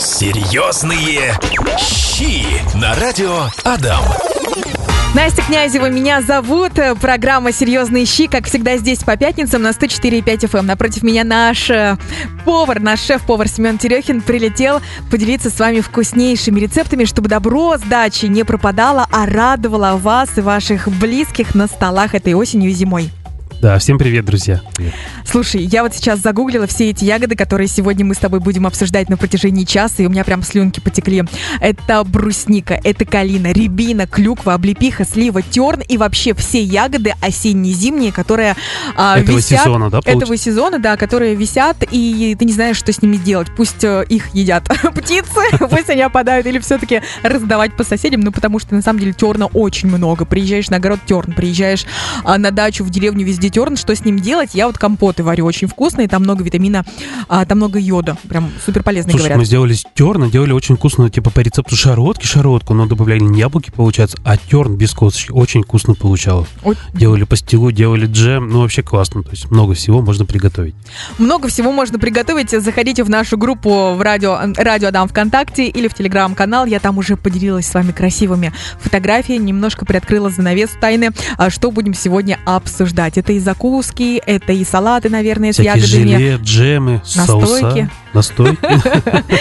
Серьезные 0.00 1.38
щи 1.78 2.42
на 2.74 2.94
радио 2.94 3.48
Адам. 3.64 4.02
Настя 5.14 5.42
Князева 5.42 5.90
меня 5.90 6.22
зовут. 6.22 6.72
Программа 7.02 7.52
«Серьезные 7.52 8.06
щи», 8.06 8.26
как 8.26 8.46
всегда, 8.46 8.78
здесь 8.78 9.00
по 9.00 9.18
пятницам 9.18 9.60
на 9.60 9.72
104,5 9.72 10.24
FM. 10.24 10.58
Эм. 10.60 10.66
Напротив 10.66 11.02
меня 11.02 11.22
наш 11.22 11.68
э, 11.68 11.98
повар, 12.46 12.80
наш 12.80 13.00
шеф-повар 13.02 13.46
Семен 13.46 13.76
Терехин 13.76 14.22
прилетел 14.22 14.80
поделиться 15.10 15.50
с 15.50 15.58
вами 15.58 15.80
вкуснейшими 15.80 16.58
рецептами, 16.60 17.04
чтобы 17.04 17.28
добро 17.28 17.76
с 17.76 17.82
дачи 17.82 18.24
не 18.24 18.44
пропадало, 18.44 19.06
а 19.12 19.26
радовало 19.26 19.98
вас 19.98 20.30
и 20.38 20.40
ваших 20.40 20.88
близких 20.88 21.54
на 21.54 21.66
столах 21.66 22.14
этой 22.14 22.32
осенью 22.32 22.70
и 22.70 22.74
зимой. 22.74 23.10
Да, 23.60 23.78
всем 23.78 23.98
привет, 23.98 24.24
друзья. 24.24 24.62
Привет. 24.74 24.94
Слушай, 25.26 25.64
я 25.64 25.82
вот 25.82 25.94
сейчас 25.94 26.20
загуглила 26.20 26.66
все 26.66 26.88
эти 26.88 27.04
ягоды, 27.04 27.36
которые 27.36 27.68
сегодня 27.68 28.06
мы 28.06 28.14
с 28.14 28.18
тобой 28.18 28.40
будем 28.40 28.66
обсуждать 28.66 29.10
на 29.10 29.18
протяжении 29.18 29.64
часа, 29.64 30.02
и 30.02 30.06
у 30.06 30.08
меня 30.08 30.24
прям 30.24 30.42
слюнки 30.42 30.80
потекли. 30.80 31.24
Это 31.60 32.02
брусника, 32.04 32.80
это 32.82 33.04
калина, 33.04 33.52
рябина, 33.52 34.06
клюква, 34.06 34.54
облепиха, 34.54 35.04
слива, 35.04 35.42
терн 35.42 35.82
и 35.82 35.98
вообще 35.98 36.32
все 36.32 36.62
ягоды 36.62 37.12
осенне-зимние, 37.20 38.12
которые 38.12 38.56
а, 38.96 39.18
этого 39.18 39.36
висят... 39.36 39.60
сезона, 39.60 39.90
да, 39.90 40.00
Этого 40.06 40.38
сезона, 40.38 40.78
да, 40.78 40.96
которые 40.96 41.34
висят, 41.34 41.76
и 41.90 42.34
ты 42.38 42.46
не 42.46 42.54
знаешь, 42.54 42.78
что 42.78 42.94
с 42.94 43.02
ними 43.02 43.16
делать. 43.16 43.48
Пусть 43.54 43.84
э, 43.84 44.06
их 44.08 44.34
едят 44.34 44.64
птицы, 44.94 45.40
пусть 45.70 45.90
они 45.90 46.00
опадают, 46.00 46.46
или 46.46 46.58
все-таки 46.60 47.02
раздавать 47.22 47.76
по 47.76 47.84
соседям, 47.84 48.22
ну 48.22 48.32
потому 48.32 48.58
что 48.58 48.74
на 48.74 48.80
самом 48.80 49.00
деле 49.00 49.12
терна 49.12 49.46
очень 49.46 49.90
много. 49.90 50.24
Приезжаешь 50.24 50.70
на 50.70 50.78
огород 50.78 51.00
терн, 51.04 51.34
приезжаешь 51.34 51.84
а, 52.24 52.38
на 52.38 52.52
дачу 52.52 52.84
в 52.84 52.90
деревню 52.90 53.26
везде 53.26 53.49
терн, 53.50 53.76
что 53.76 53.94
с 53.94 54.04
ним 54.04 54.18
делать? 54.18 54.50
Я 54.54 54.66
вот 54.66 54.78
компоты 54.78 55.22
варю 55.22 55.44
очень 55.44 55.68
вкусные, 55.68 56.08
там 56.08 56.22
много 56.22 56.44
витамина, 56.44 56.84
а, 57.28 57.44
там 57.44 57.58
много 57.58 57.78
йода, 57.78 58.16
прям 58.28 58.50
супер 58.64 58.82
Слушай, 58.82 59.18
говорят. 59.18 59.38
мы 59.38 59.44
сделали 59.44 59.76
терн, 59.94 60.30
делали 60.30 60.52
очень 60.52 60.76
вкусную, 60.76 61.10
типа 61.10 61.30
по 61.30 61.40
рецепту 61.40 61.76
шаротки, 61.76 62.26
шаротку, 62.26 62.74
но 62.74 62.86
добавляли 62.86 63.20
не 63.20 63.40
яблоки, 63.40 63.70
получается, 63.70 64.18
а 64.24 64.36
терн 64.36 64.76
без 64.76 64.92
косточки. 64.92 65.30
Очень 65.30 65.62
вкусно 65.62 65.94
получалось. 65.94 66.48
Ой. 66.64 66.76
Делали 66.94 67.24
пастилу, 67.24 67.70
делали 67.72 68.06
джем, 68.06 68.48
ну 68.48 68.60
вообще 68.62 68.82
классно, 68.82 69.22
то 69.22 69.30
есть 69.30 69.50
много 69.50 69.74
всего 69.74 70.00
можно 70.00 70.24
приготовить. 70.24 70.74
Много 71.18 71.48
всего 71.48 71.72
можно 71.72 71.98
приготовить. 71.98 72.50
Заходите 72.50 73.04
в 73.04 73.10
нашу 73.10 73.36
группу 73.36 73.94
в 73.94 74.00
радио, 74.00 74.38
радио 74.56 74.88
Адам 74.88 75.08
ВКонтакте 75.08 75.66
или 75.66 75.88
в 75.88 75.94
Телеграм-канал. 75.94 76.66
Я 76.66 76.80
там 76.80 76.98
уже 76.98 77.16
поделилась 77.16 77.66
с 77.66 77.74
вами 77.74 77.92
красивыми 77.92 78.52
фотографиями, 78.80 79.44
немножко 79.44 79.84
приоткрыла 79.84 80.30
занавес 80.30 80.70
тайны, 80.80 81.10
а 81.36 81.50
что 81.50 81.70
будем 81.70 81.94
сегодня 81.94 82.38
обсуждать. 82.46 83.18
Это 83.18 83.32
и 83.32 83.39
закуски, 83.40 84.22
это 84.24 84.52
и 84.52 84.64
салаты, 84.64 85.08
наверное, 85.10 85.52
Всякие 85.52 85.72
с 85.82 85.88
ягодами. 85.88 86.12
желе, 86.16 86.36
джемы, 86.36 87.02
Настойки. 87.14 87.46
соуса. 87.46 87.90
Настойки. 88.12 88.58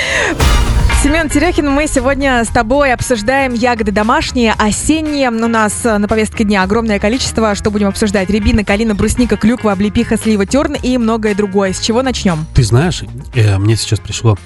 Семен 1.01 1.29
Терехин, 1.29 1.69
мы 1.69 1.87
сегодня 1.87 2.43
с 2.43 2.49
тобой 2.49 2.91
обсуждаем 2.91 3.53
ягоды 3.53 3.91
домашние, 3.93 4.53
осенние. 4.57 5.29
У 5.29 5.47
нас 5.47 5.85
на 5.85 6.09
повестке 6.09 6.43
дня 6.43 6.61
огромное 6.61 6.99
количество. 6.99 7.55
Что 7.55 7.71
будем 7.71 7.87
обсуждать? 7.87 8.29
Рябина, 8.29 8.65
калина, 8.65 8.95
брусника, 8.95 9.37
клюква, 9.37 9.71
облепиха, 9.71 10.17
слива, 10.17 10.45
терн 10.45 10.73
и 10.75 10.97
многое 10.97 11.35
другое. 11.35 11.71
С 11.71 11.79
чего 11.79 12.01
начнем? 12.01 12.45
Ты 12.53 12.63
знаешь, 12.63 13.01
э, 13.33 13.57
мне 13.57 13.77
сейчас 13.77 14.01
пришло 14.01 14.37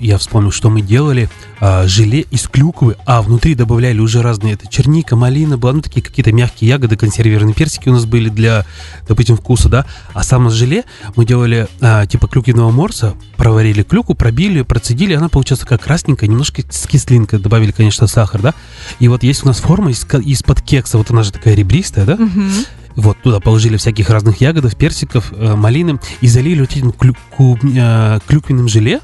я 0.00 0.18
вспомнил, 0.18 0.50
что 0.50 0.70
мы 0.70 0.80
делали 0.80 1.28
а, 1.60 1.86
желе 1.86 2.20
из 2.30 2.48
клюквы, 2.48 2.96
а 3.06 3.22
внутри 3.22 3.54
добавляли 3.54 3.98
уже 3.98 4.22
разные, 4.22 4.54
это 4.54 4.66
черника, 4.68 5.16
малина, 5.16 5.58
была, 5.58 5.72
ну 5.74 5.80
такие 5.82 6.02
какие-то 6.02 6.32
мягкие 6.32 6.68
ягоды, 6.70 6.96
консервированные 6.96 7.54
персики 7.54 7.88
у 7.88 7.92
нас 7.92 8.04
были 8.04 8.28
для, 8.28 8.64
допустим, 9.08 9.36
вкуса, 9.36 9.68
да, 9.68 9.86
а 10.14 10.22
само 10.22 10.50
желе 10.50 10.84
мы 11.16 11.24
делали 11.26 11.68
а, 11.80 12.06
типа 12.06 12.26
клюквенного 12.28 12.70
морса, 12.70 13.14
проварили 13.36 13.82
клюку, 13.82 14.14
пробили, 14.14 14.62
процедили, 14.62 15.14
она 15.14 15.28
получилась 15.28 15.60
такая 15.60 15.78
красненькая, 15.78 16.28
немножко 16.28 16.62
с 16.68 16.86
кислинкой, 16.86 17.38
добавили, 17.38 17.72
конечно, 17.72 18.06
сахар, 18.06 18.40
да, 18.42 18.54
и 18.98 19.08
вот 19.08 19.22
есть 19.22 19.44
у 19.44 19.46
нас 19.48 19.58
форма 19.58 19.90
из, 19.90 20.06
из-под 20.24 20.62
кекса, 20.62 20.98
вот 20.98 21.10
она 21.10 21.22
же 21.22 21.32
такая 21.32 21.54
ребристая, 21.54 22.04
да, 22.04 22.14
Угу. 22.14 22.42
вот 22.96 23.18
туда 23.22 23.40
положили 23.40 23.76
всяких 23.76 24.08
разных 24.10 24.40
ягодов, 24.40 24.74
персиков, 24.76 25.32
э, 25.36 25.54
малины 25.54 25.98
и 26.22 26.28
залили 26.28 26.60
вот 26.60 26.70
этим 26.72 26.90
клю- 26.90 27.16
ку- 27.30 27.58
э, 27.62 28.18
клюквенным 28.26 28.68
желе, 28.68 29.00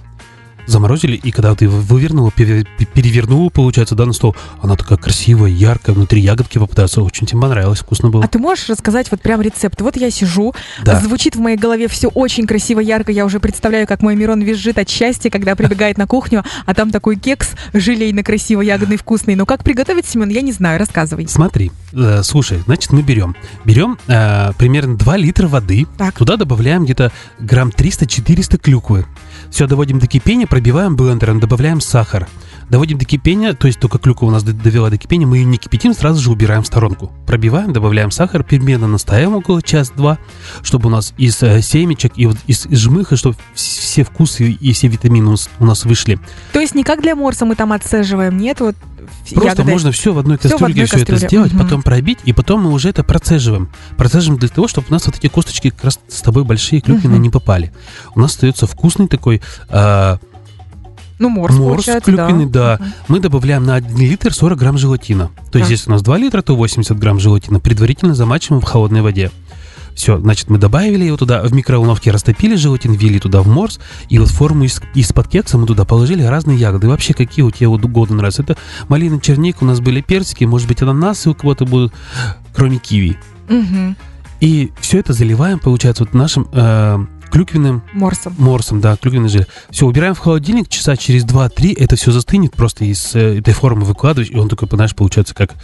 заморозили, 0.66 1.16
и 1.16 1.30
когда 1.30 1.54
ты 1.54 1.68
вывернула, 1.68 2.30
пере- 2.30 2.66
перевернула, 2.94 3.50
получается, 3.50 3.94
да, 3.94 4.06
на 4.06 4.12
стол, 4.12 4.36
она 4.60 4.76
такая 4.76 4.98
красивая, 4.98 5.50
яркая, 5.50 5.94
внутри 5.94 6.20
ягодки 6.20 6.58
попадаются, 6.58 7.02
очень 7.02 7.26
тебе 7.26 7.40
понравилось, 7.40 7.80
вкусно 7.80 8.10
было. 8.10 8.24
А 8.24 8.28
ты 8.28 8.38
можешь 8.38 8.68
рассказать 8.68 9.10
вот 9.10 9.20
прям 9.22 9.40
рецепт? 9.40 9.80
Вот 9.80 9.96
я 9.96 10.10
сижу, 10.10 10.54
Да. 10.84 11.00
звучит 11.00 11.36
в 11.36 11.40
моей 11.40 11.56
голове 11.56 11.88
все 11.88 12.08
очень 12.08 12.46
красиво, 12.46 12.80
ярко. 12.80 13.12
Я 13.12 13.24
уже 13.24 13.40
представляю, 13.40 13.86
как 13.86 14.02
мой 14.02 14.14
Мирон 14.16 14.42
визжит 14.42 14.78
от 14.78 14.88
счастья, 14.88 15.30
когда 15.30 15.54
прибегает 15.56 15.98
на 15.98 16.06
кухню, 16.06 16.44
а 16.66 16.74
там 16.74 16.90
такой 16.90 17.16
кекс 17.16 17.50
желейно 17.72 18.22
красиво, 18.22 18.60
ягодный, 18.60 18.96
вкусный. 18.96 19.34
Но 19.34 19.46
как 19.46 19.64
приготовить, 19.64 20.06
Семен, 20.06 20.28
я 20.28 20.40
не 20.42 20.52
знаю, 20.52 20.78
рассказывай. 20.78 21.26
Смотри, 21.28 21.70
э, 21.92 22.22
слушай, 22.22 22.58
значит, 22.66 22.92
мы 22.92 23.02
берем, 23.02 23.34
берем 23.64 23.98
э, 24.06 24.52
примерно 24.58 24.96
2 24.96 25.16
литра 25.16 25.48
воды, 25.48 25.86
Так. 25.98 26.14
туда 26.16 26.36
добавляем 26.36 26.84
где-то 26.84 27.12
грамм 27.40 27.70
300-400 27.70 28.58
клюквы. 28.58 29.06
Все 29.52 29.66
доводим 29.66 29.98
до 29.98 30.06
кипения, 30.06 30.46
пробиваем 30.46 30.96
блендером, 30.96 31.38
добавляем 31.38 31.82
сахар. 31.82 32.26
Доводим 32.72 32.96
до 32.96 33.04
кипения, 33.04 33.52
то 33.52 33.66
есть 33.66 33.78
только 33.78 33.98
клюква 33.98 34.24
у 34.24 34.30
нас 34.30 34.42
довела 34.44 34.88
до 34.88 34.96
кипения, 34.96 35.26
мы 35.26 35.36
ее 35.36 35.44
не 35.44 35.58
кипятим, 35.58 35.92
сразу 35.92 36.22
же 36.22 36.30
убираем 36.30 36.62
в 36.62 36.66
сторонку. 36.66 37.12
Пробиваем, 37.26 37.74
добавляем 37.74 38.10
сахар, 38.10 38.42
примерно 38.44 38.86
настаиваем 38.86 39.36
около 39.36 39.60
час-два, 39.60 40.16
чтобы 40.62 40.86
у 40.88 40.90
нас 40.90 41.12
из 41.18 41.42
э, 41.42 41.60
семечек 41.60 42.12
и 42.16 42.24
вот 42.24 42.38
из, 42.46 42.64
из 42.64 42.78
жмыха, 42.78 43.16
чтобы 43.18 43.36
все 43.52 44.04
вкусы 44.04 44.52
и 44.52 44.72
все 44.72 44.88
витамины 44.88 45.36
у 45.58 45.64
нас, 45.66 45.84
вышли. 45.84 46.18
То 46.54 46.60
есть 46.60 46.74
не 46.74 46.82
как 46.82 47.02
для 47.02 47.14
морса 47.14 47.44
мы 47.44 47.56
там 47.56 47.74
отцеживаем, 47.74 48.38
нет, 48.38 48.60
вот 48.60 48.74
Просто 49.34 49.44
ягоды. 49.50 49.70
можно 49.70 49.92
все 49.92 50.14
в 50.14 50.18
одной 50.18 50.38
в 50.38 50.40
кастрюльке 50.40 50.64
одной 50.72 50.86
все 50.86 50.96
это 50.96 51.12
кастрюле. 51.12 51.28
сделать, 51.28 51.52
Мгм. 51.52 51.62
потом 51.64 51.82
пробить, 51.82 52.20
и 52.24 52.32
потом 52.32 52.62
мы 52.62 52.70
уже 52.72 52.88
это 52.88 53.04
процеживаем. 53.04 53.68
Процеживаем 53.98 54.38
для 54.40 54.48
того, 54.48 54.66
чтобы 54.66 54.86
у 54.88 54.92
нас 54.94 55.04
вот 55.04 55.16
эти 55.18 55.26
косточки 55.26 55.68
как 55.68 55.84
раз 55.84 56.00
с 56.08 56.22
тобой 56.22 56.44
большие 56.44 56.80
клюквенные 56.80 57.16
Мгм. 57.16 57.22
не 57.24 57.28
попали. 57.30 57.70
У 58.14 58.20
нас 58.20 58.30
остается 58.30 58.66
вкусный 58.66 59.08
такой 59.08 59.42
а, 59.68 60.18
Ну, 61.22 61.28
морс, 61.28 61.54
морс 61.54 61.84
получается, 61.84 62.10
клюквенный, 62.10 62.46
да. 62.46 62.78
Мгм. 62.80 62.92
Мы 63.06 63.20
добавляем 63.20 63.64
на 63.64 63.76
1 63.76 63.96
литр 63.96 64.34
40 64.34 64.58
грамм 64.58 64.76
желатина. 64.76 65.30
То 65.52 65.58
есть, 65.58 65.68
Так. 65.68 65.70
если 65.70 65.88
у 65.88 65.92
нас 65.92 66.02
2 66.02 66.18
литра, 66.18 66.42
то 66.42 66.56
80 66.56 66.98
грамм 66.98 67.20
желатина. 67.20 67.60
Предварительно 67.60 68.16
замачиваем 68.16 68.60
в 68.60 68.64
холодной 68.64 69.02
воде. 69.02 69.30
Все, 69.94 70.18
значит, 70.18 70.50
мы 70.50 70.58
добавили 70.58 71.04
его 71.04 71.16
туда, 71.16 71.42
в 71.42 71.52
микроволновке 71.52 72.10
растопили 72.10 72.56
желатин, 72.56 72.94
ввели 72.94 73.20
туда 73.20 73.42
в 73.42 73.46
морс, 73.46 73.78
и 74.08 74.18
вот 74.18 74.30
форму 74.30 74.64
из, 74.64 74.80
из-под 74.94 75.28
кекса 75.28 75.58
мы 75.58 75.66
туда 75.66 75.84
положили 75.84 76.24
разные 76.24 76.58
ягоды. 76.58 76.88
Вообще, 76.88 77.14
какие 77.14 77.44
у 77.44 77.52
тебя 77.52 77.68
вот 77.68 77.84
угодно 77.84 78.16
нравятся. 78.16 78.42
Это 78.42 78.56
малина, 78.88 79.20
черника, 79.20 79.58
у 79.60 79.66
нас 79.66 79.78
были 79.78 80.00
персики, 80.00 80.42
может 80.44 80.66
быть, 80.66 80.82
ананасы 80.82 81.30
у 81.30 81.34
кого-то 81.34 81.66
будут, 81.66 81.92
кроме 82.52 82.78
киви. 82.78 83.16
Мгм. 83.48 83.96
И 84.40 84.72
все 84.80 84.98
это 84.98 85.12
заливаем, 85.12 85.60
получается, 85.60 86.02
вот 86.02 86.14
нашим 86.14 86.48
э, 86.52 87.06
клюквенным 87.32 87.82
Морсом. 87.94 88.34
морсом, 88.38 88.80
да, 88.80 88.96
клюквенный 88.96 89.30
желе. 89.30 89.46
Все, 89.70 89.86
убираем 89.86 90.14
в 90.14 90.18
холодильник, 90.18 90.68
часа 90.68 90.96
через 90.96 91.24
2-3, 91.24 91.74
это 91.78 91.96
все 91.96 92.12
застынет, 92.12 92.52
просто 92.52 92.84
из 92.84 93.14
э, 93.14 93.38
этой 93.38 93.54
формы 93.54 93.84
выкладываешь, 93.84 94.30
и 94.30 94.36
он 94.36 94.50
такой, 94.50 94.68
знаешь, 94.70 94.94
получается 94.94 95.34
как, 95.34 95.54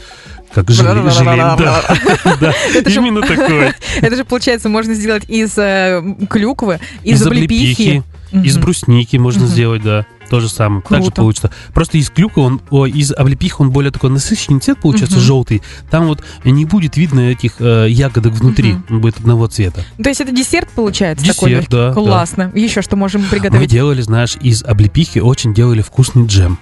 как 0.54 0.70
желе. 0.70 1.10
желе, 1.10 1.36
да. 1.36 1.82
Именно 2.86 3.20
такой. 3.20 3.74
Это 4.00 4.16
же, 4.16 4.24
получается, 4.24 4.70
можно 4.70 4.94
сделать 4.94 5.24
из 5.28 5.58
э, 5.58 6.02
клюквы, 6.30 6.80
Из 7.04 7.24
облепихи. 7.24 8.02
Облепихи, 8.32 8.46
из 8.46 8.58
брусники 8.58 9.16
можно 9.16 9.42
Мгм. 9.44 9.50
сделать, 9.50 9.82
да. 9.82 10.06
То 10.30 10.40
же 10.40 10.50
самое. 10.50 10.82
Так 10.82 10.98
же 10.98 11.04
Круто. 11.04 11.16
получится. 11.22 11.50
Просто 11.72 11.96
из 11.96 12.10
клюквы, 12.10 12.42
он, 12.42 12.60
о, 12.68 12.84
из 12.86 13.12
облепихи 13.12 13.54
он 13.58 13.70
более 13.70 13.90
такой 13.90 14.10
насыщенный 14.10 14.60
цвет 14.60 14.78
получается, 14.78 15.16
Мгм. 15.16 15.24
желтый. 15.24 15.62
Там 15.90 16.06
вот 16.06 16.22
не 16.44 16.66
будет 16.66 16.98
видно 16.98 17.20
этих 17.20 17.52
э, 17.60 17.86
ягодок 17.88 18.34
внутри, 18.34 18.72
Мгм. 18.74 18.84
он 18.90 19.00
будет 19.00 19.16
одного 19.18 19.46
цвета. 19.46 19.82
То 20.02 20.08
есть 20.10 20.20
это 20.20 20.30
десерт 20.32 20.68
получается 20.70 21.24
Десерт, 21.24 21.38
такой 21.38 21.50
легкий? 21.52 21.68
да, 21.70 21.88
да. 21.88 21.94
Классно. 21.94 22.52
Еще 22.54 22.82
что 22.82 22.96
можем 22.96 23.22
Мы 23.22 23.28
приготовить? 23.28 23.70
делали, 23.70 24.02
знаешь, 24.02 24.36
из 24.40 24.62
облепихи 24.62 25.18
очень 25.20 25.54
делали 25.54 25.80
вкусный 25.80 26.26
джем. 26.26 26.58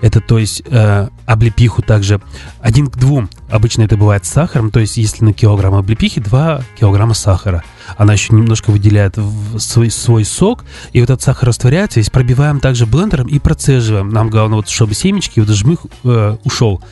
Это, 0.00 0.20
то 0.20 0.38
есть, 0.38 0.62
э, 0.66 1.08
облепиху 1.24 1.82
также 1.82 2.20
один 2.60 2.88
к 2.88 2.96
двум. 2.96 3.30
Обычно 3.50 3.82
это 3.82 3.96
бывает 3.96 4.24
с 4.24 4.30
сахаром, 4.30 4.70
то 4.70 4.80
есть, 4.80 4.96
если 4.96 5.24
на 5.24 5.32
килограмм 5.32 5.74
облепихи 5.74 6.20
2 6.20 6.62
килограмма 6.78 7.14
сахара. 7.14 7.62
Она 7.96 8.12
еще 8.12 8.34
немножко 8.34 8.70
выделяет 8.70 9.16
свой, 9.58 9.90
свой 9.90 10.24
сок, 10.24 10.64
и 10.92 11.00
вот 11.00 11.10
этот 11.10 11.22
сахар 11.22 11.48
растворяется, 11.48 12.00
и 12.00 12.10
пробиваем 12.10 12.60
также 12.60 12.86
блендером 12.86 13.26
и 13.28 13.38
процеживаем. 13.38 14.10
Нам 14.10 14.30
главное, 14.30 14.56
вот, 14.56 14.68
чтобы 14.68 14.94
семечки, 14.94 15.40
вот 15.40 15.48
жмых 15.48 15.80
э, 16.04 16.36
ушел. 16.44 16.82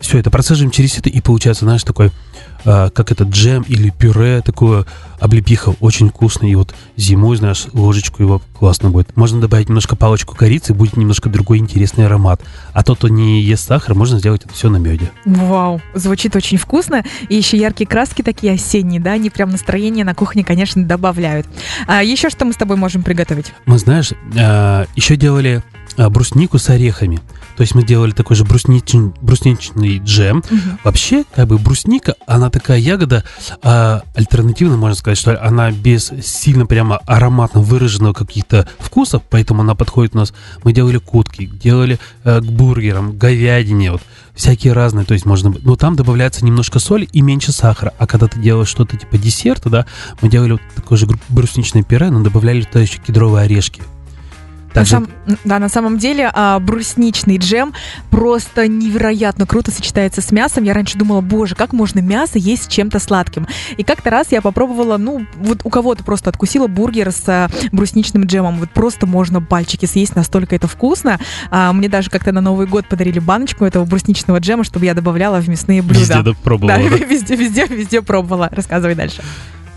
Все 0.00 0.18
это 0.18 0.30
процеживаем 0.30 0.70
через 0.70 0.96
это, 0.98 1.10
и 1.10 1.20
получается, 1.20 1.66
знаешь, 1.66 1.84
такой, 1.84 2.10
как 2.64 3.12
это, 3.12 3.24
джем 3.24 3.62
или 3.62 3.90
пюре, 3.90 4.42
такое 4.42 4.84
облепиха, 5.18 5.74
очень 5.80 6.08
вкусно. 6.08 6.46
И 6.46 6.54
вот 6.54 6.74
зимой, 6.96 7.36
знаешь, 7.36 7.66
ложечку 7.72 8.22
его 8.22 8.42
классно 8.58 8.90
будет. 8.90 9.16
Можно 9.16 9.40
добавить 9.40 9.68
немножко 9.68 9.96
палочку 9.96 10.34
корицы, 10.34 10.74
будет 10.74 10.96
немножко 10.96 11.28
другой 11.28 11.58
интересный 11.58 12.06
аромат. 12.06 12.40
А 12.72 12.82
тот, 12.82 12.98
кто 12.98 13.08
не 13.08 13.42
ест 13.42 13.68
сахар, 13.68 13.94
можно 13.94 14.18
сделать 14.18 14.44
это 14.44 14.54
все 14.54 14.68
на 14.70 14.78
меде. 14.78 15.10
Вау, 15.24 15.80
звучит 15.94 16.34
очень 16.36 16.56
вкусно. 16.56 17.04
И 17.28 17.36
еще 17.36 17.56
яркие 17.56 17.86
краски 17.86 18.22
такие 18.22 18.54
осенние, 18.54 19.00
да, 19.00 19.12
они 19.12 19.30
прям 19.30 19.50
настроение 19.50 20.04
на 20.04 20.14
кухне, 20.14 20.44
конечно, 20.44 20.84
добавляют. 20.84 21.46
А 21.86 22.02
еще 22.02 22.30
что 22.30 22.44
мы 22.44 22.52
с 22.52 22.56
тобой 22.56 22.76
можем 22.76 23.02
приготовить? 23.02 23.52
Мы, 23.66 23.78
знаешь, 23.78 24.12
э, 24.34 24.86
еще 24.96 25.16
делали 25.16 25.62
а, 25.96 26.08
бруснику 26.08 26.58
с 26.58 26.68
орехами. 26.70 27.20
То 27.60 27.62
есть 27.62 27.74
мы 27.74 27.82
делали 27.82 28.12
такой 28.12 28.36
же 28.36 28.44
брусничный, 28.46 29.12
брусничный 29.20 29.98
джем. 29.98 30.42
Вообще, 30.82 31.24
как 31.34 31.46
бы 31.46 31.58
брусника, 31.58 32.14
она 32.26 32.48
такая 32.48 32.78
ягода, 32.78 33.22
а, 33.62 34.00
альтернативно, 34.14 34.78
можно 34.78 34.96
сказать, 34.96 35.18
что 35.18 35.38
она 35.44 35.70
без 35.70 36.10
сильно 36.22 36.64
прямо 36.64 36.96
ароматно 37.04 37.60
выраженного 37.60 38.14
каких-то 38.14 38.66
вкусов, 38.78 39.24
поэтому 39.28 39.60
она 39.60 39.74
подходит 39.74 40.14
у 40.14 40.18
нас. 40.20 40.32
Мы 40.64 40.72
делали 40.72 40.96
кутки, 40.96 41.44
делали 41.44 41.98
э, 42.24 42.40
к 42.40 42.44
бургерам, 42.44 43.18
говядине, 43.18 43.92
вот, 43.92 44.00
всякие 44.34 44.72
разные, 44.72 45.04
то 45.04 45.12
есть 45.12 45.26
можно... 45.26 45.54
Но 45.60 45.76
там 45.76 45.96
добавляется 45.96 46.46
немножко 46.46 46.78
соли 46.78 47.10
и 47.12 47.20
меньше 47.20 47.52
сахара. 47.52 47.92
А 47.98 48.06
когда 48.06 48.26
ты 48.26 48.40
делаешь 48.40 48.68
что-то 48.68 48.96
типа 48.96 49.18
десерта, 49.18 49.68
да, 49.68 49.86
мы 50.22 50.30
делали 50.30 50.52
вот 50.52 50.62
такое 50.74 50.96
же 50.96 51.06
брусничное 51.28 51.82
пюре, 51.82 52.10
но 52.10 52.20
добавляли 52.20 52.62
туда 52.62 52.80
еще 52.80 53.00
кедровые 53.06 53.44
орешки. 53.44 53.82
На 54.70 54.74
Также 54.74 54.90
сам- 54.90 55.08
да, 55.44 55.58
на 55.58 55.68
самом 55.68 55.98
деле 55.98 56.30
а, 56.32 56.58
брусничный 56.60 57.38
джем 57.38 57.72
просто 58.10 58.68
невероятно 58.68 59.44
круто 59.44 59.72
сочетается 59.72 60.20
с 60.20 60.30
мясом. 60.30 60.62
Я 60.62 60.74
раньше 60.74 60.96
думала, 60.96 61.20
боже, 61.20 61.56
как 61.56 61.72
можно 61.72 61.98
мясо 61.98 62.38
есть 62.38 62.64
с 62.64 62.68
чем-то 62.68 63.00
сладким. 63.00 63.48
И 63.76 63.82
как-то 63.82 64.10
раз 64.10 64.28
я 64.30 64.40
попробовала, 64.40 64.96
ну, 64.96 65.26
вот 65.36 65.60
у 65.64 65.70
кого-то 65.70 66.04
просто 66.04 66.30
откусила 66.30 66.68
бургер 66.68 67.10
с 67.10 67.24
а, 67.26 67.48
брусничным 67.72 68.24
джемом. 68.24 68.58
Вот 68.58 68.70
просто 68.70 69.06
можно 69.06 69.42
пальчики 69.42 69.86
съесть, 69.86 70.14
настолько 70.14 70.54
это 70.54 70.68
вкусно. 70.68 71.18
А, 71.50 71.72
мне 71.72 71.88
даже 71.88 72.08
как-то 72.08 72.30
на 72.30 72.40
Новый 72.40 72.68
год 72.68 72.86
подарили 72.86 73.18
баночку 73.18 73.64
этого 73.64 73.84
брусничного 73.84 74.38
джема, 74.38 74.62
чтобы 74.62 74.86
я 74.86 74.94
добавляла 74.94 75.40
в 75.40 75.48
мясные 75.48 75.82
блюда. 75.82 76.00
везде 76.00 76.22
да, 76.22 76.32
пробовала. 76.44 76.78
Да, 76.78 76.96
да? 76.96 77.04
везде, 77.04 77.34
везде, 77.34 77.66
везде 77.66 78.02
пробовала. 78.02 78.48
Рассказывай 78.52 78.94
дальше. 78.94 79.20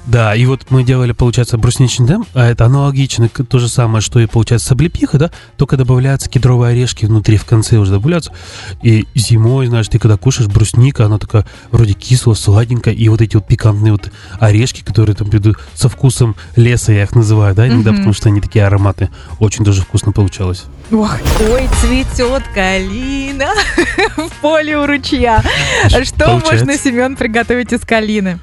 Да, 0.05 0.35
и 0.35 0.45
вот 0.45 0.69
мы 0.69 0.83
делали, 0.83 1.13
получается, 1.13 1.57
брусничный 1.57 2.07
джем, 2.07 2.25
а 2.33 2.45
это 2.45 2.65
аналогично, 2.65 3.29
то 3.29 3.59
же 3.59 3.69
самое, 3.69 4.01
что 4.01 4.19
и 4.19 4.25
получается 4.25 4.67
с 4.67 4.71
облепихой, 4.71 5.19
да, 5.19 5.31
только 5.55 5.77
добавляются 5.77 6.29
кедровые 6.29 6.71
орешки 6.71 7.05
внутри, 7.05 7.37
в 7.37 7.45
конце 7.45 7.77
уже 7.77 7.93
добавляются. 7.93 8.33
И 8.81 9.07
зимой, 9.15 9.67
знаешь, 9.67 9.87
ты 9.87 9.99
когда 9.99 10.17
кушаешь 10.17 10.49
брусника, 10.49 11.05
она 11.05 11.19
такая 11.19 11.45
вроде 11.71 11.93
кислая, 11.93 12.35
сладенькая, 12.35 12.93
и 12.93 13.07
вот 13.07 13.21
эти 13.21 13.35
вот 13.35 13.47
пикантные 13.47 13.93
вот 13.93 14.11
орешки, 14.39 14.83
которые 14.83 15.15
там 15.15 15.29
придут 15.29 15.57
со 15.73 15.87
вкусом 15.87 16.35
леса, 16.57 16.91
я 16.91 17.03
их 17.03 17.15
называю, 17.15 17.55
да, 17.55 17.67
иногда, 17.67 17.91
потому 17.91 18.13
что 18.13 18.27
они 18.27 18.41
такие 18.41 18.65
ароматные. 18.65 19.09
Очень 19.39 19.63
тоже 19.63 19.81
вкусно 19.81 20.11
получалось. 20.11 20.65
Ох, 20.91 21.17
ой, 21.49 21.69
цветет 21.81 22.43
калина 22.53 23.53
в 24.17 24.31
поле 24.41 24.77
у 24.77 24.85
ручья. 24.85 25.41
Что 25.87 26.25
Получается. 26.25 26.65
можно, 26.65 26.77
Семен, 26.77 27.15
приготовить 27.15 27.71
из 27.71 27.81
калины? 27.81 28.39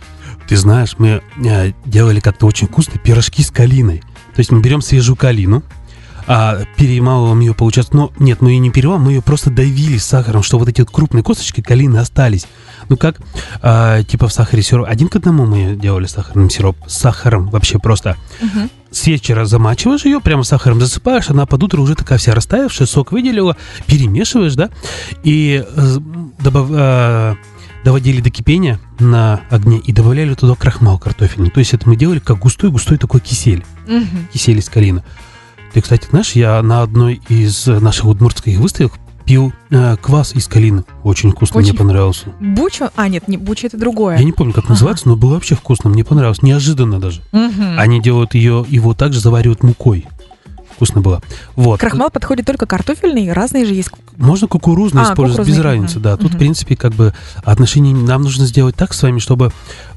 Ты 0.51 0.57
знаешь, 0.57 0.97
мы 0.99 1.23
э, 1.45 1.73
делали 1.87 2.19
как-то 2.19 2.47
очень 2.47 2.67
вкусно 2.67 2.99
пирожки 2.99 3.41
с 3.41 3.53
калиной. 3.53 3.99
То 4.35 4.41
есть 4.41 4.51
мы 4.51 4.61
берем 4.61 4.83
свежую 4.83 5.15
калину, 5.15 5.63
а, 6.27 6.65
перемалываем 6.77 7.39
ее, 7.39 7.55
получается, 7.55 7.95
но 7.95 8.13
нет, 8.19 8.43
мы 8.43 8.51
ее 8.51 8.59
не 8.59 8.71
перемалываем, 8.71 9.07
мы 9.07 9.13
ее 9.13 9.23
просто 9.23 9.51
давили 9.51 9.97
сахаром, 9.99 10.43
что 10.43 10.59
вот 10.59 10.69
эти 10.69 10.81
вот 10.81 10.91
крупные 10.91 11.23
косточки 11.23 11.61
калины 11.61 11.99
остались. 11.99 12.49
Ну 12.89 12.97
как, 12.97 13.21
а, 13.63 14.03
типа 14.03 14.27
в 14.27 14.33
сахаре 14.33 14.65
сироп. 14.65 14.89
Один 14.89 15.07
к 15.07 15.15
одному 15.15 15.47
мы 15.47 15.57
ее 15.59 15.77
делали 15.77 16.07
сахарным 16.07 16.51
сироп, 16.51 16.77
с 16.85 16.99
сахаром 16.99 17.49
вообще 17.51 17.79
просто. 17.79 18.17
С 18.91 19.07
вечера 19.07 19.45
замачиваешь 19.45 20.05
ее, 20.05 20.21
прямо 20.21 20.43
сахаром 20.43 20.81
засыпаешь, 20.81 21.31
она 21.31 21.47
под 21.47 21.63
утро 21.63 21.81
уже 21.81 21.95
такая 21.95 22.19
вся 22.19 22.35
растаявшая, 22.35 22.89
сок 22.89 23.13
выделила, 23.13 23.57
перемешиваешь, 23.87 24.57
да, 24.57 24.71
и 25.23 25.65
э, 25.65 25.97
добав- 26.41 26.73
э, 26.73 27.37
доводили 27.85 28.21
до 28.21 28.31
кипения 28.31 28.79
на 28.99 29.41
огне 29.51 29.79
и 29.79 29.93
добавляли 29.93 30.35
туда 30.35 30.55
крахмал 30.55 30.99
картофельный. 30.99 31.51
То 31.51 31.61
есть 31.61 31.75
это 31.75 31.89
мы 31.89 31.97
делали 31.97 32.19
как 32.19 32.39
густой-густой 32.39 32.99
такой 32.99 33.21
кисель, 33.21 33.65
Мгм. 33.87 34.29
кисель 34.33 34.59
из 34.59 34.69
калины. 34.69 35.03
Ты, 35.73 35.81
кстати, 35.81 36.07
знаешь, 36.11 36.33
я 36.33 36.61
на 36.63 36.83
одной 36.83 37.21
из 37.29 37.67
наших 37.67 38.07
удмуртских 38.07 38.59
выставок 38.59 38.93
пил 39.25 39.53
э, 39.71 39.97
квас 40.03 40.35
из 40.35 40.49
калины. 40.49 40.85
Очень 41.05 41.31
вкусно, 41.31 41.59
Очень 41.59 41.71
мне 41.71 41.79
понравился. 41.79 42.31
Бучу? 42.41 42.89
А, 42.97 43.09
нет, 43.09 43.29
не 43.29 43.37
бучу, 43.37 43.69
это 43.69 43.77
другое. 43.79 44.19
Я 44.19 44.25
не 44.25 44.33
помню, 44.33 44.53
как 44.53 44.65
Ага. 44.65 44.73
называется, 44.73 45.09
но 45.09 45.15
было 45.17 45.35
вообще 45.35 45.55
вкусно, 45.55 45.89
мне 45.91 46.05
понравилось. 46.05 46.43
Неожиданно 46.43 46.99
даже. 46.99 47.23
Мгм. 47.31 47.79
Они 47.79 48.03
делают 48.03 48.35
ее, 48.35 48.65
его 48.69 48.93
также 48.95 49.21
заваривают 49.21 49.63
мукой. 49.63 50.07
Вкусно 50.75 51.01
было. 51.03 51.23
Вот. 51.57 51.79
Крахмал 51.79 52.11
подходит 52.11 52.47
только 52.47 52.67
картофельный, 52.67 53.33
разные 53.33 53.67
же 53.67 53.75
есть. 53.75 53.91
Можно 54.17 54.49
кукурузный 54.49 55.03
А, 55.03 55.05
использовать, 55.05 55.47
без 55.47 55.57
кукурузный, 55.57 55.81
разницы, 55.81 55.95
мгм. 55.99 56.03
да. 56.03 56.17
Тут, 56.17 56.29
Мгм. 56.31 56.35
в 56.35 56.39
принципе, 56.39 56.77
как 56.77 56.93
бы 56.95 57.15
отношение 57.45 57.95
нам 57.95 58.23
нужно 58.23 58.47
сделать 58.47 58.77
так 58.77 58.93
с 58.93 59.03
вами, 59.03 59.19
чтобы 59.19 59.53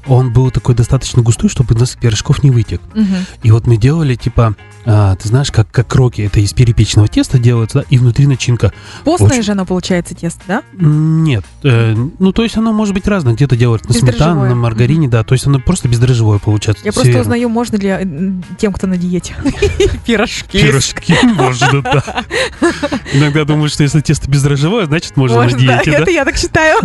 он 0.06 0.32
был 0.32 0.50
такой 0.50 0.74
достаточно 0.74 1.22
густой, 1.22 1.48
чтобы 1.50 1.74
из 1.74 1.90
пирожков 1.96 2.42
не 2.42 2.50
вытек. 2.50 2.80
Мгм. 2.94 3.16
И 3.42 3.50
вот 3.50 3.66
мы 3.66 3.76
делали, 3.76 4.14
типа, 4.16 4.54
а, 4.86 5.16
ты 5.16 5.28
знаешь, 5.28 5.50
как, 5.50 5.70
как 5.70 5.86
кроки, 5.88 6.20
это 6.22 6.40
из 6.40 6.52
перепечного 6.52 7.08
теста 7.08 7.38
делается, 7.38 7.78
да, 7.80 7.84
и 7.88 7.96
внутри 7.98 8.26
начинка. 8.26 8.72
Постное 9.04 9.28
Очень- 9.30 9.42
же 9.42 9.52
оно 9.52 9.64
получается 9.64 10.14
тесто, 10.14 10.40
да? 10.46 10.62
Нет, 10.78 11.44
э, 11.62 11.94
ну, 12.18 12.32
то 12.32 12.42
есть 12.42 12.56
оно 12.58 12.72
может 12.72 12.92
быть 12.94 13.06
разное, 13.08 13.32
где-то 13.34 13.56
делают 13.56 13.88
на 13.88 13.94
сметане, 13.94 14.48
на 14.48 14.54
маргарине, 14.54 15.08
да, 15.08 15.24
то 15.24 15.32
есть 15.32 15.46
оно 15.46 15.58
просто 15.58 15.88
бездрожжевое 15.88 16.38
получается. 16.38 16.84
Я 16.84 16.92
просто 16.92 17.08
верно. 17.08 17.22
узнаю, 17.22 17.48
можно 17.48 17.76
ли 17.76 17.88
э, 17.88 18.32
тем, 18.58 18.72
кто 18.74 18.86
на 18.86 18.96
диете. 18.98 19.34
Пирожки. 20.06 20.60
Пирожки, 20.60 21.14
можно, 21.34 21.80
да. 21.82 22.24
Иногда 23.12 23.44
думаю, 23.44 23.68
что 23.70 23.82
если 23.82 24.00
тесто 24.00 24.13
бездрожжевое, 24.26 24.86
значит 24.86 25.16
можно 25.16 25.36
на 25.38 25.42
Можно, 25.44 25.58
да, 25.58 25.64
диете, 25.76 25.90
да? 25.92 25.98
это 25.98 26.10
я 26.10 26.24
так 26.24 26.36
считаю. 26.36 26.78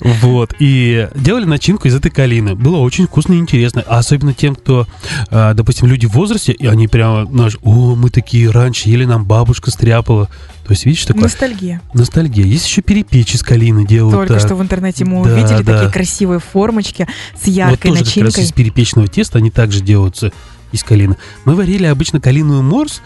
Вот. 0.00 0.54
И 0.58 1.08
делали 1.14 1.44
начинку 1.44 1.88
из 1.88 1.94
этой 1.94 2.10
калины. 2.10 2.54
Было 2.54 2.78
очень 2.78 3.06
вкусно 3.06 3.34
и 3.34 3.38
интересно. 3.38 3.82
А 3.86 3.98
особенно 3.98 4.34
тем, 4.34 4.54
кто, 4.54 4.86
а, 5.30 5.54
допустим, 5.54 5.86
люди 5.86 6.06
в 6.06 6.12
возрасте, 6.12 6.52
и 6.52 6.66
они 6.66 6.88
прямо, 6.88 7.26
знаешь, 7.26 7.56
о, 7.62 7.94
мы 7.94 8.10
такие 8.10 8.50
раньше 8.50 8.88
ели, 8.88 9.04
нам 9.04 9.24
бабушка 9.24 9.70
стряпала. 9.70 10.26
То 10.64 10.72
есть, 10.72 10.86
видишь, 10.86 11.04
такое 11.04 11.24
Ностальгия. 11.24 11.80
ностальгия. 11.92 12.44
Есть 12.46 12.66
еще 12.66 12.82
перепечь 12.82 13.34
из 13.34 13.42
калины 13.42 13.86
делают. 13.86 14.14
Только 14.16 14.34
так. 14.34 14.42
что 14.42 14.54
в 14.54 14.62
интернете 14.62 15.04
мы 15.04 15.24
Да, 15.24 15.32
увидели 15.34 15.62
да. 15.62 15.74
такие 15.74 15.90
красивые 15.92 16.38
формочки 16.40 17.06
с 17.34 17.46
Вот 17.46 17.52
яркой 17.54 17.90
тоже 17.90 18.04
как 18.04 18.06
раз 18.06 18.16
начинкой. 18.16 18.44
из 18.44 18.52
перепечного 18.52 19.08
теста, 19.08 19.38
они 19.38 19.50
также 19.50 19.80
делаются 19.80 20.32
из 20.70 20.82
калины. 20.84 21.16
Мы 21.44 21.54
варили 21.54 21.84
обычно 21.86 22.20
калиновый 22.20 22.62
морс, 22.62 23.02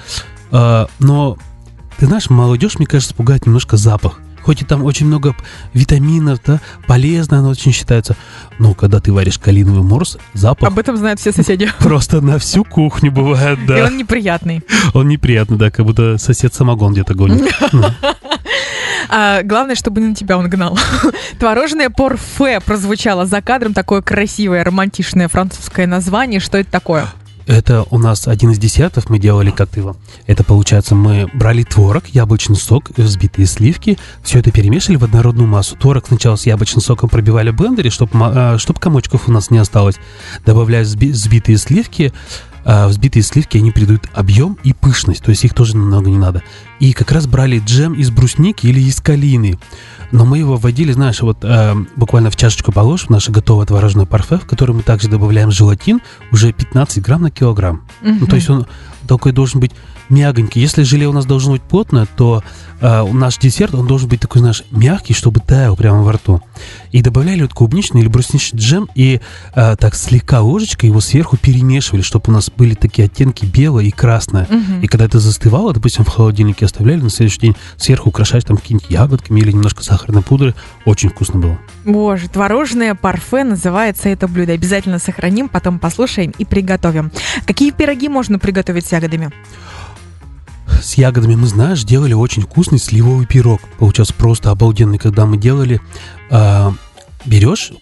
а, 0.51 0.87
но, 0.99 1.39
ты 1.99 2.07
знаешь, 2.07 2.31
молодежь, 2.31 2.79
мне 2.79 2.87
кажется, 2.87 3.15
пугает 3.15 3.47
немножко 3.47 3.77
запах. 3.77 4.21
Хоть 4.43 4.63
и 4.63 4.65
там 4.65 4.85
очень 4.85 5.07
много 5.07 5.35
витаминов, 5.75 6.39
да, 6.47 6.61
полезно 6.87 7.41
оно 7.41 7.49
очень 7.49 7.73
считается. 7.73 8.17
Но 8.61 8.75
когда 8.75 9.01
ты 9.01 9.13
варишь 9.13 9.39
калиновый 9.41 9.83
морс, 9.83 10.19
запах 10.35 10.69
Об 10.69 10.79
этом 10.79 10.97
знают 10.97 11.19
все 11.19 11.33
соседи. 11.33 11.69
просто 11.81 12.21
на 12.21 12.39
всю 12.39 12.63
кухню 12.63 13.11
бывает, 13.11 13.59
И 13.65 13.67
да. 13.67 13.87
он 13.87 13.97
неприятный. 13.97 14.63
Он 14.95 15.09
неприятный, 15.09 15.57
да, 15.59 15.71
как 15.73 15.85
будто 15.85 16.17
сосед 16.19 16.55
самогон 16.55 16.93
где-то 16.93 17.15
гонит. 17.15 17.45
Ну, 17.73 17.85
А, 19.09 19.43
главное, 19.43 19.75
чтобы 19.77 20.01
не 20.01 20.09
на 20.09 20.15
тебя 20.15 20.37
он 20.39 20.49
гнал. 20.49 20.79
Творожное 21.39 21.91
порфе 21.91 22.61
прозвучало 22.61 23.25
за 23.27 23.41
кадром. 23.41 23.73
Такое 23.73 24.03
красивое, 24.03 24.65
романтичное 24.65 25.29
французское 25.29 25.87
название. 25.87 26.41
Что 26.41 26.59
это 26.59 26.71
такое? 26.71 27.09
Это 27.47 27.87
у 27.91 27.99
нас 27.99 28.27
один 28.27 28.51
из 28.51 28.59
десертов 28.59 29.09
мы 29.09 29.19
делали 29.19 29.55
его. 29.77 29.97
Это 30.27 30.43
получается, 30.43 30.95
мы 30.95 31.31
брали 31.33 31.63
творог, 31.63 32.07
яблочный 32.09 32.57
сок, 32.57 32.91
взбитые 32.97 33.47
сливки, 33.47 33.99
все 34.23 34.41
это 34.41 34.51
перемешали 34.51 34.97
в 34.97 35.05
однородную 35.05 35.47
массу. 35.47 35.77
Творог 35.77 36.07
сначала 36.09 36.37
с 36.37 36.47
яблочным 36.47 36.83
соком 36.83 37.09
пробивали 37.09 37.51
в 37.51 37.57
блендере, 37.57 37.91
чтобы 37.91 38.57
чтоб 38.59 38.79
комочков 38.79 39.29
у 39.29 39.33
нас 39.33 39.51
не 39.51 39.59
осталось. 39.59 39.97
Добавляя 40.45 40.83
взби- 40.83 41.13
взбитые 41.13 41.59
сливки, 41.59 42.13
а, 42.65 42.89
взбитые 42.89 43.23
сливки, 43.23 43.59
они 43.59 43.71
придают 43.71 44.09
объем 44.13 44.59
и 44.65 44.73
пышность, 44.73 45.23
то 45.23 45.31
есть 45.31 45.45
их 45.45 45.55
тоже 45.55 45.77
много 45.77 46.11
не 46.11 46.19
надо. 46.19 46.43
И 46.81 46.93
как 46.93 47.13
раз 47.13 47.29
брали 47.29 47.63
джем 47.65 47.95
из 47.95 48.11
брусники 48.11 48.67
или 48.67 48.81
из 48.81 49.01
калины. 49.01 49.57
Но 50.13 50.25
мы 50.25 50.39
его 50.39 50.57
вводили, 50.57 50.93
знаешь, 50.93 51.21
вот 51.21 51.39
э, 51.43 51.75
буквально 51.97 52.31
в 52.31 52.37
чашечку 52.37 52.73
положим 52.73 53.09
наше 53.11 53.33
готовое 53.33 53.67
творожное 53.67 54.07
парфе, 54.07 54.39
в 54.39 54.47
которое 54.47 54.73
мы 54.73 54.83
также 54.83 55.09
добавляем 55.09 55.51
желатин, 55.51 56.01
уже 56.33 56.53
15 56.53 57.03
грамм 57.03 57.23
на 57.23 57.31
килограмм. 57.31 57.83
Ну, 58.03 58.27
то 58.27 58.37
есть 58.37 58.49
он 58.51 58.67
такой 59.07 59.33
должен 59.33 59.61
быть 59.61 59.73
мягонький. 60.09 60.61
Если 60.61 60.83
желе 60.83 61.07
у 61.09 61.13
нас 61.13 61.27
должно 61.27 61.53
быть 61.53 61.63
плотное, 61.63 62.07
то 62.17 62.43
э, 62.81 63.13
наш 63.13 63.39
десерт, 63.39 63.75
он 63.75 63.87
должен 63.87 64.09
быть 64.09 64.21
такой, 64.21 64.41
знаешь, 64.41 64.63
мягкий, 64.71 65.15
чтобы 65.15 65.41
таял 65.41 65.77
прямо 65.77 66.03
во 66.03 66.13
рту. 66.13 66.43
И 66.93 67.03
добавляли 67.03 67.43
вот 67.43 67.53
клубничный 67.53 68.01
или 68.01 68.09
брусничный 68.09 68.59
джем, 68.59 68.89
и 68.95 69.21
э, 69.55 69.77
так 69.77 69.95
слегка 69.95 70.41
ложечкой 70.41 70.91
его 70.91 71.01
сверху 71.01 71.37
перемешивали, 71.37 72.03
чтобы 72.03 72.25
у 72.29 72.33
нас 72.33 72.51
были 72.55 72.75
такие 72.75 73.07
оттенки 73.07 73.45
белое 73.45 73.85
и 73.85 73.91
красное. 73.91 74.47
Мгм. 74.51 74.81
И 74.83 74.87
когда 74.87 75.05
это 75.05 75.19
застывало, 75.19 75.73
допустим, 75.73 76.05
в 76.05 76.09
холодильнике 76.09 76.65
оставляли, 76.65 77.01
на 77.01 77.11
следующий 77.11 77.41
день 77.41 77.57
сверху 77.77 78.09
украшать 78.09 78.47
там 78.47 78.57
какими-нибудь 78.57 78.91
ягодками 78.91 79.41
или 79.41 79.53
немножко 79.53 79.83
сахарной 79.83 80.23
пудры. 80.23 80.55
Очень 80.85 81.11
вкусно 81.11 81.41
было. 81.41 81.59
Боже, 81.85 82.29
творожное 82.29 82.95
парфе 82.95 83.45
называется 83.45 84.09
это 84.09 84.29
блюдо. 84.29 84.53
Обязательно 84.53 84.99
сохраним, 84.99 85.49
потом 85.49 85.79
послушаем 85.79 86.33
и 86.39 86.45
приготовим. 86.45 87.11
Какие 87.47 87.71
пироги 87.71 88.09
можно 88.09 88.39
приготовить 88.39 88.87
с 88.87 88.93
ягодами? 88.93 89.31
С 90.83 90.95
ягодами 90.95 91.35
мы, 91.35 91.47
знаешь, 91.47 91.85
делали 91.85 92.13
очень 92.13 92.43
вкусный 92.43 92.79
сливовый 92.79 93.27
пирог. 93.27 93.61
Получался 93.79 94.15
просто 94.15 94.51
обалденный, 94.51 94.99
когда 94.99 95.27
мы 95.27 95.37
делали. 95.37 95.81
а, 96.31 96.75
берешь 97.25 97.73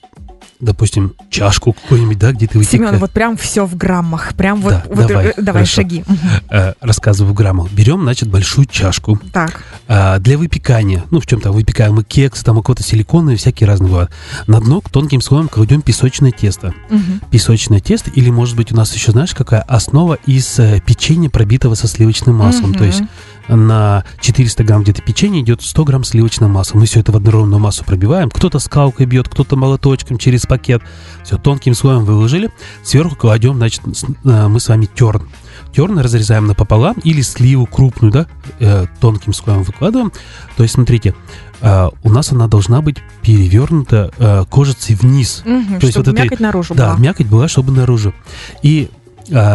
допустим, 0.64 1.14
чашку 1.30 1.72
какую-нибудь, 1.72 2.18
да, 2.18 2.32
где 2.32 2.46
ты 2.46 2.54
Семен, 2.64 2.84
вытекаешь. 2.86 3.00
вот 3.00 3.10
прям 3.10 3.36
все 3.36 3.64
в 3.66 3.76
граммах. 3.76 4.34
Прям 4.34 4.60
вот, 4.60 4.70
Да, 4.72 4.82
вот, 4.88 5.06
давай, 5.06 5.26
э, 5.26 5.32
давай 5.36 5.62
хорошо. 5.62 5.74
шаги. 5.82 6.04
Э, 6.50 6.72
рассказываю 6.80 7.32
в 7.32 7.36
граммах. 7.36 7.70
Берем, 7.72 8.02
значит, 8.02 8.28
большую 8.28 8.66
чашку. 8.66 9.18
Так. 9.32 9.62
А, 9.88 10.18
для 10.18 10.38
выпекания, 10.38 11.04
ну, 11.10 11.20
в 11.20 11.26
чем 11.26 11.40
там 11.40 11.52
выпекаем 11.52 11.94
мы 11.94 12.04
кекс, 12.04 12.42
там 12.42 12.58
у 12.58 12.62
кого-то 12.62 12.82
силиконы, 12.82 13.36
всякие 13.36 13.66
разные 13.68 13.88
бывают. 13.90 14.10
На 14.46 14.60
дно 14.60 14.82
тонким 14.90 15.20
слоем 15.20 15.48
кладем 15.48 15.82
песочное 15.82 16.30
тесто. 16.32 16.74
Мгм. 16.90 17.20
Песочное 17.30 17.80
тесто, 17.80 18.10
или, 18.10 18.30
может 18.30 18.56
быть, 18.56 18.72
у 18.72 18.76
нас 18.76 18.94
еще, 18.94 19.12
знаешь, 19.12 19.34
какая 19.34 19.60
основа 19.62 20.14
из 20.26 20.58
э, 20.58 20.80
печенья, 20.84 21.28
пробитого 21.30 21.74
со 21.74 21.86
сливочным 21.86 22.36
маслом. 22.36 22.74
То 22.74 22.84
есть 22.84 23.02
на 23.48 24.04
400 24.20 24.64
грамм 24.64 24.82
где-то 24.82 25.02
печенья 25.02 25.40
идет 25.40 25.62
100 25.62 25.84
грамм 25.84 26.04
сливочного 26.04 26.50
масла. 26.50 26.78
Мы 26.78 26.86
все 26.86 27.00
это 27.00 27.12
в 27.12 27.16
однородную 27.16 27.60
массу 27.60 27.84
пробиваем. 27.84 28.30
Кто-то 28.30 28.58
скалкой 28.58 29.06
бьет, 29.06 29.28
кто-то 29.28 29.56
молоточком 29.56 30.18
через 30.18 30.46
пакет. 30.46 30.82
Все 31.22 31.36
тонким 31.36 31.74
слоем 31.74 32.04
выложили. 32.04 32.50
Сверху 32.82 33.16
кладем, 33.16 33.56
значит, 33.56 33.82
э, 34.24 34.48
мы 34.48 34.60
с 34.60 34.68
вами 34.68 34.86
терн. 34.86 35.28
Терн 35.74 35.98
разрезаем 35.98 36.46
напополам 36.46 36.96
или 37.04 37.20
сливу 37.20 37.66
крупную, 37.66 38.12
да, 38.12 38.26
э, 38.60 38.86
тонким 39.00 39.32
слоем 39.32 39.62
выкладываем. 39.62 40.12
То 40.56 40.62
есть, 40.62 40.74
смотрите, 40.74 41.14
э, 41.60 41.88
у 42.02 42.10
нас 42.10 42.32
она 42.32 42.46
должна 42.46 42.80
быть 42.80 42.96
перевернута 43.22 44.10
э, 44.18 44.44
кожицей 44.48 44.94
вниз. 44.94 45.42
Мгм, 45.44 45.80
То 45.80 45.86
есть 45.86 45.96
вот 45.96 46.06
мякоть 46.08 46.40
наружу 46.40 46.74
Да, 46.74 46.90
была. 46.94 46.98
мякоть 46.98 47.26
была, 47.26 47.48
чтобы 47.48 47.72
наружу. 47.72 48.14
И 48.62 48.88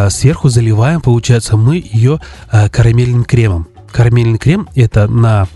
сверху 0.09 0.49
заливаем, 0.49 0.99
получается, 0.99 1.55
мы 1.55 1.75
ее 1.75 2.19
карамельным 2.71 3.23
кремом. 3.23 3.67
Карамельный 3.91 4.37
крем 4.37 4.69
это 4.75 5.07
на 5.07 5.47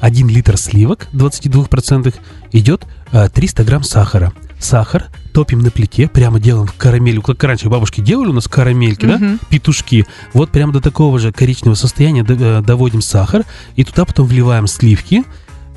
1 0.00 0.28
литр 0.28 0.56
сливок 0.56 1.08
22% 1.12 2.14
идет 2.52 2.86
а, 3.12 3.28
300 3.28 3.64
грамм 3.64 3.82
сахара. 3.82 4.32
Сахар 4.58 5.06
топим 5.32 5.60
на 5.60 5.70
плите, 5.70 6.08
прямо 6.08 6.38
делаем 6.40 6.68
карамель, 6.76 7.20
как 7.22 7.42
раньше 7.44 7.68
бабушки 7.68 8.00
делали 8.00 8.28
у 8.28 8.32
нас 8.32 8.46
карамельки, 8.48 9.06
да, 9.06 9.16
Мгм. 9.16 9.38
петушки. 9.48 10.06
Вот 10.34 10.50
прямо 10.50 10.72
до 10.72 10.80
такого 10.80 11.18
же 11.18 11.32
коричневого 11.32 11.76
состояния 11.76 12.24
э, 12.28 12.60
доводим 12.62 13.00
сахар, 13.00 13.44
и 13.76 13.84
туда 13.84 14.04
потом 14.04 14.26
вливаем 14.26 14.66
сливки, 14.66 15.24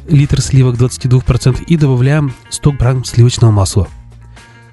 литр 0.09 0.41
сливок 0.41 0.75
22%, 0.75 1.63
и 1.65 1.77
добавляем 1.77 2.33
100 2.49 2.71
грамм 2.73 3.05
сливочного 3.05 3.51
масла. 3.51 3.87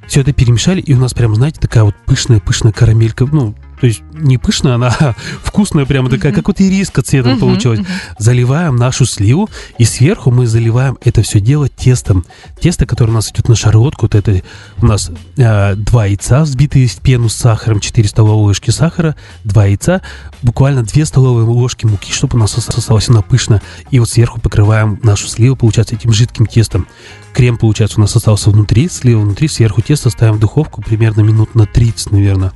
Все 0.09 0.23
это 0.23 0.33
перемешали, 0.33 0.81
и 0.81 0.93
у 0.93 0.99
нас 0.99 1.15
прям, 1.15 1.37
знаете, 1.37 1.61
такая 1.61 1.85
вот 1.85 1.95
пышная-пышная 2.05 2.73
карамелька, 2.73 3.27
ну, 3.27 3.55
то 3.81 3.87
есть 3.87 4.03
не 4.13 4.37
пышная, 4.37 4.75
она 4.75 4.91
вкусная 5.43 5.87
прямо 5.87 6.11
такая, 6.11 6.33
как 6.33 6.49
вот 6.49 6.61
ириска 6.61 7.03
цветом 7.03 7.39
получилась. 7.39 7.81
Заливаем 8.19 8.77
нашу 8.77 9.07
сливу, 9.07 9.49
и 9.79 9.85
сверху 9.85 10.31
мы 10.31 10.47
заливаем 10.47 10.99
это 11.03 11.23
все 11.23 11.41
дело 11.41 11.69
тестом. 11.69 12.27
Тесто, 12.61 12.85
которое 12.85 13.13
у 13.13 13.15
нас 13.15 13.31
идет 13.31 13.49
на 13.49 13.57
шарлотку, 13.57 14.03
вот 14.03 14.15
это 14.15 14.43
у 14.79 14.87
нас 14.87 15.11
э, 15.37 15.75
два 15.77 16.07
яйца, 16.07 16.43
взбитые 16.43 16.87
в 16.89 16.97
пену 16.97 17.29
с 17.31 17.35
сахаром, 17.35 17.81
4 17.81 18.07
столовые 18.07 18.49
ложки 18.49 18.71
сахара, 18.71 19.17
два 19.45 19.65
яйца, 19.65 20.03
буквально 20.43 20.83
2 20.83 21.05
столовые 21.07 21.47
ложки 21.47 21.87
муки, 21.87 22.13
чтобы 22.13 22.37
у 22.37 22.41
нас 22.41 22.57
осталось 22.57 23.09
она 23.09 23.23
пышно. 23.23 23.63
И 23.91 23.99
вот 23.99 24.11
сверху 24.11 24.41
покрываем 24.41 25.01
нашу 25.03 25.27
сливу, 25.27 25.57
получается, 25.57 25.95
этим 25.95 26.13
жидким 26.13 26.45
тестом. 26.45 26.87
Крем, 27.33 27.57
получается, 27.57 27.99
у 27.99 28.03
нас 28.03 28.15
остался 28.15 28.51
внутри, 28.51 28.89
слива 28.89 29.21
внутри, 29.21 29.49
сверху 29.49 29.81
тесто 29.81 30.11
ставим 30.11 30.35
в 30.35 30.41
духовку 30.41 30.83
примерно 30.83 31.23
минут 31.23 31.55
на 31.55 31.65
30, 31.65 32.13
наверное. 32.13 32.53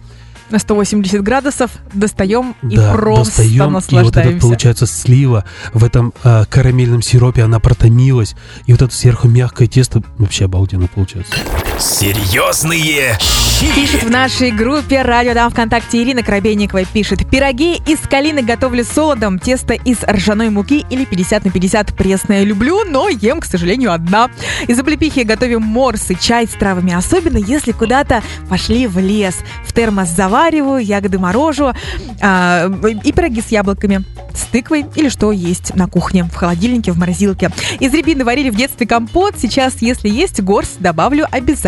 На 0.51 0.59
180 0.59 1.23
градусов 1.23 1.71
достаем 1.93 2.55
и 2.63 2.77
Да, 2.77 2.93
просто 2.93 3.43
достаем, 3.43 3.55
и 3.55 3.59
вот 3.61 3.71
наслаждаемся. 3.71 4.21
этот, 4.31 4.43
получается, 4.43 4.87
слива 4.87 5.45
в 5.73 5.85
этом 5.85 6.13
а, 6.23 6.45
карамельном 6.45 7.03
сиропе, 7.03 7.43
она 7.43 7.61
протомилась, 7.61 8.37
и 8.67 8.73
вот 8.73 8.83
это 8.83 8.95
сверху 8.95 9.29
мягкое 9.29 9.67
тесто 9.67 10.03
вообще 10.19 10.45
обалденно 10.45 10.87
получается. 10.87 11.35
Серьезные 11.79 13.19
щи. 13.21 13.75
Пишет 13.75 14.05
в 14.05 14.11
нашей 14.11 14.53
группе 14.53 15.03
«Радио 15.03 15.35
Дам 15.35 15.51
ВКонтакте» 15.51 16.03
Ирина 16.03 16.23
Коробейникова 16.23 16.85
пишет 16.85 17.29
«Пироги 17.29 17.81
из 17.87 17.99
калины 17.99 18.43
готовлю 18.43 18.85
солодом, 18.85 19.41
тесто 19.41 19.75
из 19.75 20.05
ржаной 20.05 20.51
муки 20.51 20.87
или 20.89 21.05
50 21.05 21.47
на 21.47 21.51
50 21.51 21.95
пресное 21.97 22.45
люблю, 22.45 22.85
но 22.85 23.09
ем, 23.09 23.41
к 23.41 23.45
сожалению, 23.45 23.93
одна. 23.93 24.31
Из 24.69 24.79
облепихи 24.79 25.21
готовим 25.21 25.63
морсы, 25.63 26.15
чай 26.15 26.47
с 26.47 26.51
травами, 26.51 26.95
особенно 26.95 27.39
если 27.39 27.73
куда-то 27.73 28.23
пошли 28.49 28.87
в 28.87 28.99
лес. 28.99 29.37
В 29.65 29.73
термос 29.73 30.11
завариваю, 30.11 30.79
ягоды 30.85 31.19
морожу 31.19 31.73
а, 32.21 32.71
и 33.03 33.13
пироги 33.13 33.41
с 33.41 33.49
яблоками, 33.49 34.05
с 34.33 34.45
тыквой 34.45 34.87
или 34.95 35.09
что 35.09 35.33
есть 35.33 35.75
на 35.75 35.89
кухне, 35.89 36.25
в 36.25 36.35
холодильнике, 36.35 36.93
в 36.93 36.99
морозилке. 36.99 37.51
Из 37.81 37.93
рябины 37.93 38.25
варили 38.25 38.51
в 38.51 38.57
детстве 38.57 38.87
компот, 38.87 39.35
сейчас, 39.39 39.81
если 39.81 40.09
есть, 40.09 40.41
горсть 40.41 40.81
добавлю 40.81 41.27
обязательно. 41.31 41.64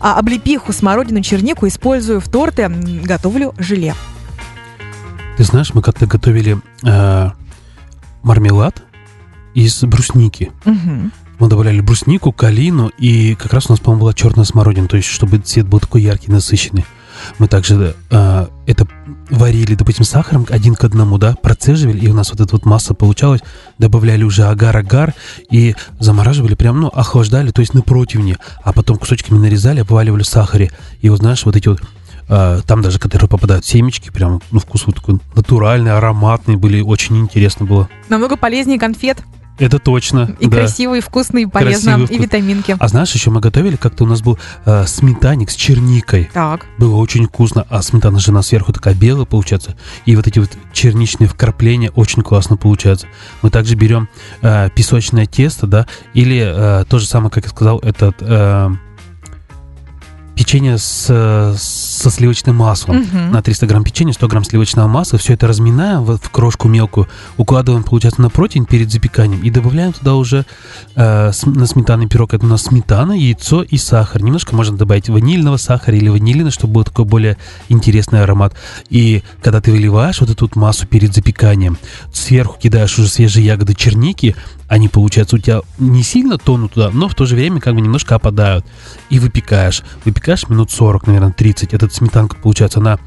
А 0.00 0.18
облепиху, 0.18 0.72
смородину, 0.72 1.22
чернику 1.22 1.66
использую 1.66 2.20
в 2.20 2.28
торты, 2.28 2.68
готовлю 2.68 3.54
желе. 3.58 3.94
Ты 5.36 5.44
знаешь, 5.44 5.72
мы 5.74 5.82
как-то 5.82 6.06
готовили 6.06 6.58
э, 6.84 7.30
мармелад 8.22 8.82
из 9.54 9.82
брусники. 9.82 10.52
Мгм. 10.64 11.12
Мы 11.38 11.48
добавляли 11.48 11.80
бруснику, 11.80 12.32
калину, 12.32 12.90
и 12.98 13.34
как 13.34 13.52
раз 13.52 13.66
у 13.68 13.72
нас, 13.72 13.80
по-моему, 13.80 14.02
была 14.02 14.14
черная 14.14 14.44
смородина, 14.44 14.86
то 14.86 14.96
есть 14.96 15.08
чтобы 15.08 15.38
цвет 15.38 15.66
был 15.66 15.80
такой 15.80 16.02
яркий, 16.02 16.30
насыщенный. 16.30 16.84
Мы 17.38 17.48
также 17.48 17.94
э, 18.10 18.46
это 18.66 18.86
варили, 19.30 19.74
допустим, 19.74 20.04
сахаром 20.04 20.46
один 20.50 20.74
к 20.74 20.84
одному, 20.84 21.18
да, 21.18 21.34
процеживали, 21.34 21.98
и 21.98 22.08
у 22.08 22.14
нас 22.14 22.30
вот 22.30 22.40
эта 22.40 22.52
вот 22.54 22.64
масса 22.64 22.94
получалась, 22.94 23.40
добавляли 23.78 24.22
уже 24.22 24.44
агар-агар 24.44 25.14
и 25.50 25.74
замораживали 25.98 26.54
прям, 26.54 26.80
ну, 26.80 26.88
охлаждали, 26.88 27.50
то 27.50 27.60
есть 27.60 27.74
на 27.74 27.82
противне, 27.82 28.36
а 28.62 28.72
потом 28.72 28.98
кусочками 28.98 29.38
нарезали, 29.38 29.80
обваливали 29.80 30.22
в 30.22 30.28
сахаре. 30.28 30.70
И 31.00 31.08
вот, 31.08 31.18
знаешь, 31.18 31.44
вот 31.44 31.56
эти 31.56 31.68
вот 31.68 31.82
э, 32.28 32.60
там 32.66 32.82
даже, 32.82 32.98
которые 32.98 33.28
попадают 33.28 33.64
семечки, 33.64 34.10
прям, 34.10 34.40
ну, 34.50 34.60
вкус 34.60 34.86
вот 34.86 34.96
такой 34.96 35.18
натуральный, 35.34 35.92
ароматный, 35.92 36.56
были, 36.56 36.80
очень 36.80 37.18
интересно 37.18 37.66
было. 37.66 37.88
Намного 38.08 38.36
полезнее 38.36 38.78
конфет. 38.78 39.18
Это 39.58 39.78
точно, 39.78 40.34
И 40.40 40.46
да. 40.46 40.56
красиво, 40.58 40.96
и 40.96 41.00
вкусно, 41.00 41.38
и 41.38 41.46
полезно, 41.46 41.92
Красиво, 41.98 42.12
и 42.12 42.18
вкус- 42.18 42.22
витаминки. 42.22 42.76
А 42.78 42.88
знаешь, 42.88 43.12
еще 43.12 43.30
мы 43.30 43.40
готовили, 43.40 43.76
как-то 43.76 44.04
у 44.04 44.06
нас 44.06 44.22
был 44.22 44.38
э, 44.64 44.86
сметанник 44.86 45.50
с 45.50 45.54
черникой. 45.54 46.30
Так. 46.32 46.66
Было 46.78 46.96
очень 46.96 47.26
вкусно, 47.26 47.66
а 47.68 47.82
сметана 47.82 48.18
же 48.18 48.32
на 48.32 48.42
сверху 48.42 48.72
такая 48.72 48.94
белая 48.94 49.26
получается. 49.26 49.76
И 50.06 50.16
вот 50.16 50.26
эти 50.26 50.38
вот 50.38 50.50
черничные 50.72 51.28
вкрапления 51.28 51.90
очень 51.90 52.22
классно 52.22 52.56
получаются. 52.56 53.06
Мы 53.42 53.50
также 53.50 53.74
берем 53.74 54.08
э, 54.40 54.70
песочное 54.74 55.26
тесто, 55.26 55.66
да, 55.66 55.86
или 56.14 56.42
э, 56.44 56.84
то 56.88 56.98
же 56.98 57.06
самое, 57.06 57.30
как 57.30 57.44
я 57.44 57.50
сказал, 57.50 57.78
этот 57.80 58.16
э, 58.20 58.70
печенье 60.34 60.78
с, 60.78 61.06
э, 61.08 61.54
со 62.02 62.10
сливочным 62.10 62.56
маслом. 62.56 62.98
Мгм. 62.98 63.32
На 63.32 63.42
300 63.42 63.66
грамм 63.66 63.84
печенья, 63.84 64.12
100 64.12 64.28
грамм 64.28 64.44
сливочного 64.44 64.88
масла. 64.88 65.18
Все 65.18 65.34
это 65.34 65.46
разминаем 65.46 66.02
в, 66.02 66.18
в 66.18 66.30
крошку 66.30 66.68
мелкую, 66.68 67.08
укладываем, 67.36 67.84
получается, 67.84 68.20
на 68.20 68.30
противень 68.30 68.66
перед 68.66 68.90
запеканием 68.90 69.42
и 69.42 69.50
добавляем 69.50 69.92
туда 69.92 70.14
уже 70.14 70.44
э, 70.96 71.32
на 71.44 71.66
сметанный 71.66 72.08
пирог. 72.08 72.34
Это 72.34 72.44
у 72.44 72.48
нас 72.48 72.62
сметана, 72.62 73.12
яйцо 73.12 73.62
и 73.62 73.76
сахар. 73.76 74.22
Немножко 74.22 74.54
можно 74.54 74.76
добавить 74.76 75.08
ванильного 75.08 75.56
сахара 75.56 75.96
или 75.96 76.08
ванилина, 76.08 76.50
чтобы 76.50 76.74
был 76.74 76.84
такой 76.84 77.04
более 77.04 77.36
интересный 77.68 78.22
аромат. 78.22 78.54
И 78.88 79.22
когда 79.42 79.60
ты 79.60 79.72
выливаешь 79.72 80.20
вот 80.20 80.30
эту 80.30 80.46
вот 80.46 80.56
массу 80.56 80.86
перед 80.86 81.14
запеканием, 81.14 81.78
сверху 82.12 82.58
кидаешь 82.58 82.98
уже 82.98 83.08
свежие 83.08 83.46
ягоды 83.46 83.74
черники, 83.74 84.34
они, 84.72 84.88
получается, 84.88 85.36
у 85.36 85.38
тебя 85.38 85.60
не 85.78 86.02
сильно 86.02 86.38
тонут 86.38 86.72
туда, 86.72 86.88
но 86.90 87.06
в 87.06 87.14
то 87.14 87.26
же 87.26 87.36
время 87.36 87.60
как 87.60 87.74
бы 87.74 87.82
немножко 87.82 88.14
опадают. 88.14 88.64
И 89.10 89.18
выпекаешь. 89.18 89.82
Выпекаешь 90.06 90.48
минут 90.48 90.70
40, 90.70 91.08
наверное, 91.08 91.30
30. 91.30 91.74
Эта 91.92 91.98
сметанка, 91.98 92.36
получается, 92.36 92.80
она 92.80 92.98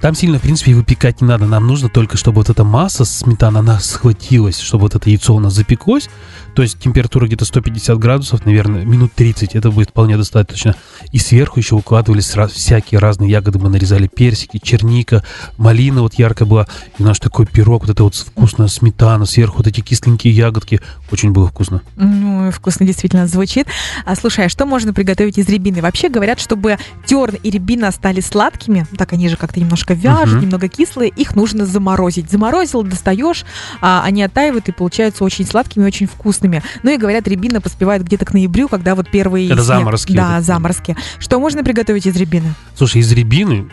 там 0.00 0.14
сильно, 0.14 0.38
в 0.38 0.42
принципе, 0.42 0.74
выпекать 0.74 1.20
не 1.20 1.28
надо. 1.28 1.44
Нам 1.44 1.66
нужно 1.66 1.90
только, 1.90 2.16
чтобы 2.16 2.36
вот 2.38 2.48
эта 2.48 2.64
масса 2.64 3.04
сметана, 3.04 3.60
она 3.60 3.78
схватилась, 3.78 4.58
чтобы 4.58 4.82
вот 4.82 4.94
это 4.94 5.10
яйцо 5.10 5.34
у 5.34 5.38
нас 5.38 5.52
запеклось. 5.52 6.08
То 6.56 6.62
есть 6.62 6.78
температура 6.78 7.26
где-то 7.26 7.44
150 7.44 7.98
градусов, 7.98 8.46
наверное, 8.46 8.82
минут 8.86 9.12
30. 9.14 9.54
Это 9.54 9.70
будет 9.70 9.90
вполне 9.90 10.16
достаточно. 10.16 10.74
И 11.12 11.18
сверху 11.18 11.60
еще 11.60 11.74
укладывались 11.74 12.34
раз- 12.34 12.52
всякие 12.52 12.98
разные 12.98 13.30
ягоды. 13.30 13.58
Мы 13.58 13.68
нарезали 13.68 14.06
персики, 14.08 14.58
черника, 14.58 15.22
малина 15.58 16.00
вот 16.00 16.14
ярко 16.14 16.46
была. 16.46 16.66
И 16.98 17.02
наш 17.02 17.18
такой 17.18 17.44
пирог, 17.44 17.82
вот 17.82 17.90
это 17.90 18.04
вот 18.04 18.14
вкусная 18.14 18.68
сметана, 18.68 19.26
сверху 19.26 19.58
вот 19.58 19.66
эти 19.66 19.82
кисленькие 19.82 20.32
ягодки. 20.34 20.80
Очень 21.12 21.32
было 21.32 21.46
вкусно. 21.48 21.82
Ну, 21.96 22.50
вкусно 22.50 22.86
действительно 22.86 23.26
звучит. 23.26 23.66
А 24.06 24.16
слушай, 24.16 24.46
а 24.46 24.48
что 24.48 24.64
можно 24.64 24.94
приготовить 24.94 25.36
из 25.36 25.46
рябины? 25.50 25.82
Вообще 25.82 26.08
говорят, 26.08 26.40
чтобы 26.40 26.78
терн 27.04 27.34
и 27.42 27.50
рябина 27.50 27.90
стали 27.92 28.20
сладкими, 28.22 28.86
так 28.96 29.12
они 29.12 29.28
же 29.28 29.36
как-то 29.36 29.60
немножко 29.60 29.92
вяжут, 29.92 30.36
Мгм. 30.36 30.40
немного 30.44 30.68
кислые, 30.68 31.10
их 31.10 31.36
нужно 31.36 31.66
заморозить. 31.66 32.30
Заморозил, 32.30 32.82
достаешь, 32.82 33.44
а 33.82 34.02
они 34.04 34.22
оттаивают 34.22 34.70
и 34.70 34.72
получаются 34.72 35.22
очень 35.22 35.44
сладкими, 35.46 35.84
очень 35.84 36.06
вкусными. 36.06 36.45
Ну 36.82 36.90
и 36.90 36.96
говорят, 36.96 37.26
рябина 37.28 37.60
поспевает 37.60 38.02
где-то 38.04 38.24
к 38.24 38.32
ноябрю, 38.32 38.68
когда 38.68 38.94
вот 38.94 39.10
первые 39.10 39.46
Это 39.46 39.56
снег- 39.56 39.64
заморозки 39.66 40.12
Да, 40.12 40.38
эти. 40.38 40.44
заморозки. 40.44 40.96
Что 41.18 41.38
можно 41.40 41.62
приготовить 41.64 42.06
из 42.06 42.16
рябины? 42.16 42.54
Слушай, 42.76 43.00
из 43.02 43.12
рябины 43.12 43.68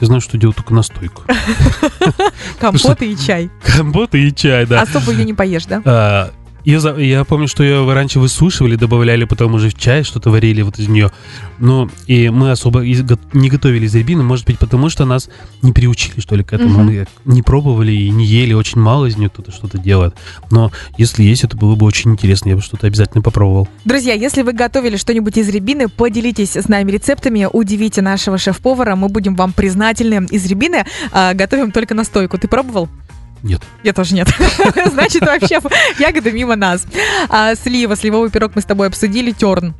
я 0.00 0.06
знаю, 0.06 0.20
что 0.20 0.38
делать 0.38 0.56
только 0.56 0.72
настойку. 0.74 1.22
Компоты 2.60 3.12
и 3.12 3.16
чай. 3.16 3.50
Компоты 3.76 4.28
и 4.28 4.34
чай, 4.34 4.66
да. 4.66 4.82
Особо 4.82 5.12
ее 5.12 5.24
не 5.24 5.34
поешь, 5.34 5.66
да? 5.66 6.30
Ее, 6.68 6.80
за- 6.80 6.96
я 6.98 7.24
помню, 7.24 7.48
что 7.48 7.62
ее 7.62 7.90
раньше 7.94 8.20
высушивали, 8.20 8.76
добавляли 8.76 9.24
потом 9.24 9.54
уже 9.54 9.70
в 9.70 9.74
чай, 9.74 10.02
что-то 10.04 10.28
варили 10.28 10.60
вот 10.60 10.78
из 10.78 10.86
нее. 10.86 11.10
Ну, 11.58 11.88
и 12.06 12.28
мы 12.28 12.50
особо 12.50 12.84
из- 12.84 13.02
не 13.32 13.48
готовили 13.48 13.86
из 13.86 13.94
рябины, 13.94 14.22
может 14.22 14.44
быть, 14.44 14.58
потому 14.58 14.90
что 14.90 15.06
нас 15.06 15.30
не 15.62 15.72
приучили, 15.72 16.20
что 16.20 16.36
ли, 16.36 16.44
к 16.44 16.52
этому. 16.52 16.80
Мгм. 16.80 16.86
Мы 16.86 17.06
не 17.24 17.40
пробовали 17.40 17.92
и 17.92 18.10
не 18.10 18.26
ели, 18.26 18.52
очень 18.52 18.82
мало 18.82 19.06
из 19.06 19.16
нее 19.16 19.30
кто-то 19.30 19.50
что-то 19.50 19.78
делает. 19.78 20.14
Но 20.50 20.70
если 20.98 21.22
есть, 21.22 21.42
это 21.42 21.56
было 21.56 21.74
бы 21.74 21.86
очень 21.86 22.10
интересно, 22.10 22.50
я 22.50 22.56
бы 22.56 22.60
что-то 22.60 22.86
обязательно 22.86 23.22
попробовал. 23.22 23.66
Друзья, 23.86 24.12
если 24.12 24.42
вы 24.42 24.52
готовили 24.52 24.98
что-нибудь 24.98 25.38
из 25.38 25.48
рябины, 25.48 25.88
поделитесь 25.88 26.54
с 26.54 26.68
нами 26.68 26.90
рецептами, 26.92 27.48
удивите 27.50 28.02
нашего 28.02 28.36
шеф-повара, 28.36 28.94
мы 28.94 29.08
будем 29.08 29.36
вам 29.36 29.54
признательны. 29.54 30.26
Из 30.30 30.44
рябины 30.44 30.84
а, 31.12 31.32
готовим 31.32 31.72
только 31.72 31.94
настойку. 31.94 32.36
Ты 32.36 32.46
пробовал? 32.46 32.90
Нет. 33.42 33.62
Я 33.82 33.92
тоже 33.92 34.14
нет. 34.14 34.28
Значит, 34.86 35.22
вообще 35.22 35.60
ягоды 35.98 36.32
мимо 36.32 36.56
нас. 36.56 36.86
А, 37.28 37.54
слива, 37.54 37.96
сливовый 37.96 38.30
пирог 38.30 38.52
мы 38.54 38.62
с 38.62 38.64
тобой 38.64 38.88
обсудили, 38.88 39.32
терн. 39.32 39.74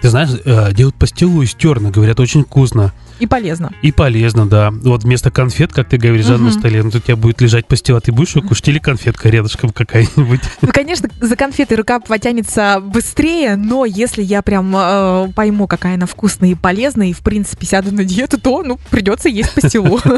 Ты 0.00 0.10
знаешь, 0.10 0.30
э, 0.44 0.72
делают 0.72 0.96
пастилу 0.96 1.42
из 1.42 1.54
терна, 1.54 1.90
говорят, 1.90 2.20
очень 2.20 2.44
вкусно. 2.44 2.92
И 3.18 3.26
полезно. 3.26 3.72
И 3.82 3.92
полезно, 3.92 4.46
да. 4.46 4.70
Вот 4.70 5.04
вместо 5.04 5.30
конфет, 5.30 5.72
как 5.72 5.88
ты 5.88 5.96
говоришь, 5.96 6.26
да, 6.26 6.36
на 6.36 6.50
столе, 6.50 6.82
ну, 6.82 6.90
тут 6.90 7.02
у 7.02 7.06
тебя 7.06 7.16
будет 7.16 7.40
лежать 7.40 7.66
пастила, 7.66 8.00
ты 8.00 8.12
будешь 8.12 8.36
ее 8.36 8.42
кушать 8.42 8.68
или 8.68 8.78
конфетка 8.78 9.28
рядышком 9.28 9.70
какая-нибудь. 9.70 10.40
Ну, 10.62 10.72
конечно, 10.72 11.08
за 11.20 11.36
конфеты 11.36 11.76
рука 11.76 12.00
потянется 12.00 12.80
быстрее, 12.80 13.56
но 13.56 13.84
если 13.84 14.22
я 14.22 14.42
прям 14.42 14.74
э, 14.76 15.28
пойму, 15.34 15.66
какая 15.66 15.94
она 15.94 16.06
вкусная 16.06 16.50
и 16.50 16.54
полезная, 16.54 17.08
и, 17.08 17.12
в 17.12 17.20
принципе, 17.20 17.66
сяду 17.66 17.92
на 17.92 18.04
диету, 18.04 18.38
то, 18.38 18.62
ну, 18.62 18.78
придется 18.90 19.28
есть 19.28 19.54
пастилу. 19.54 20.00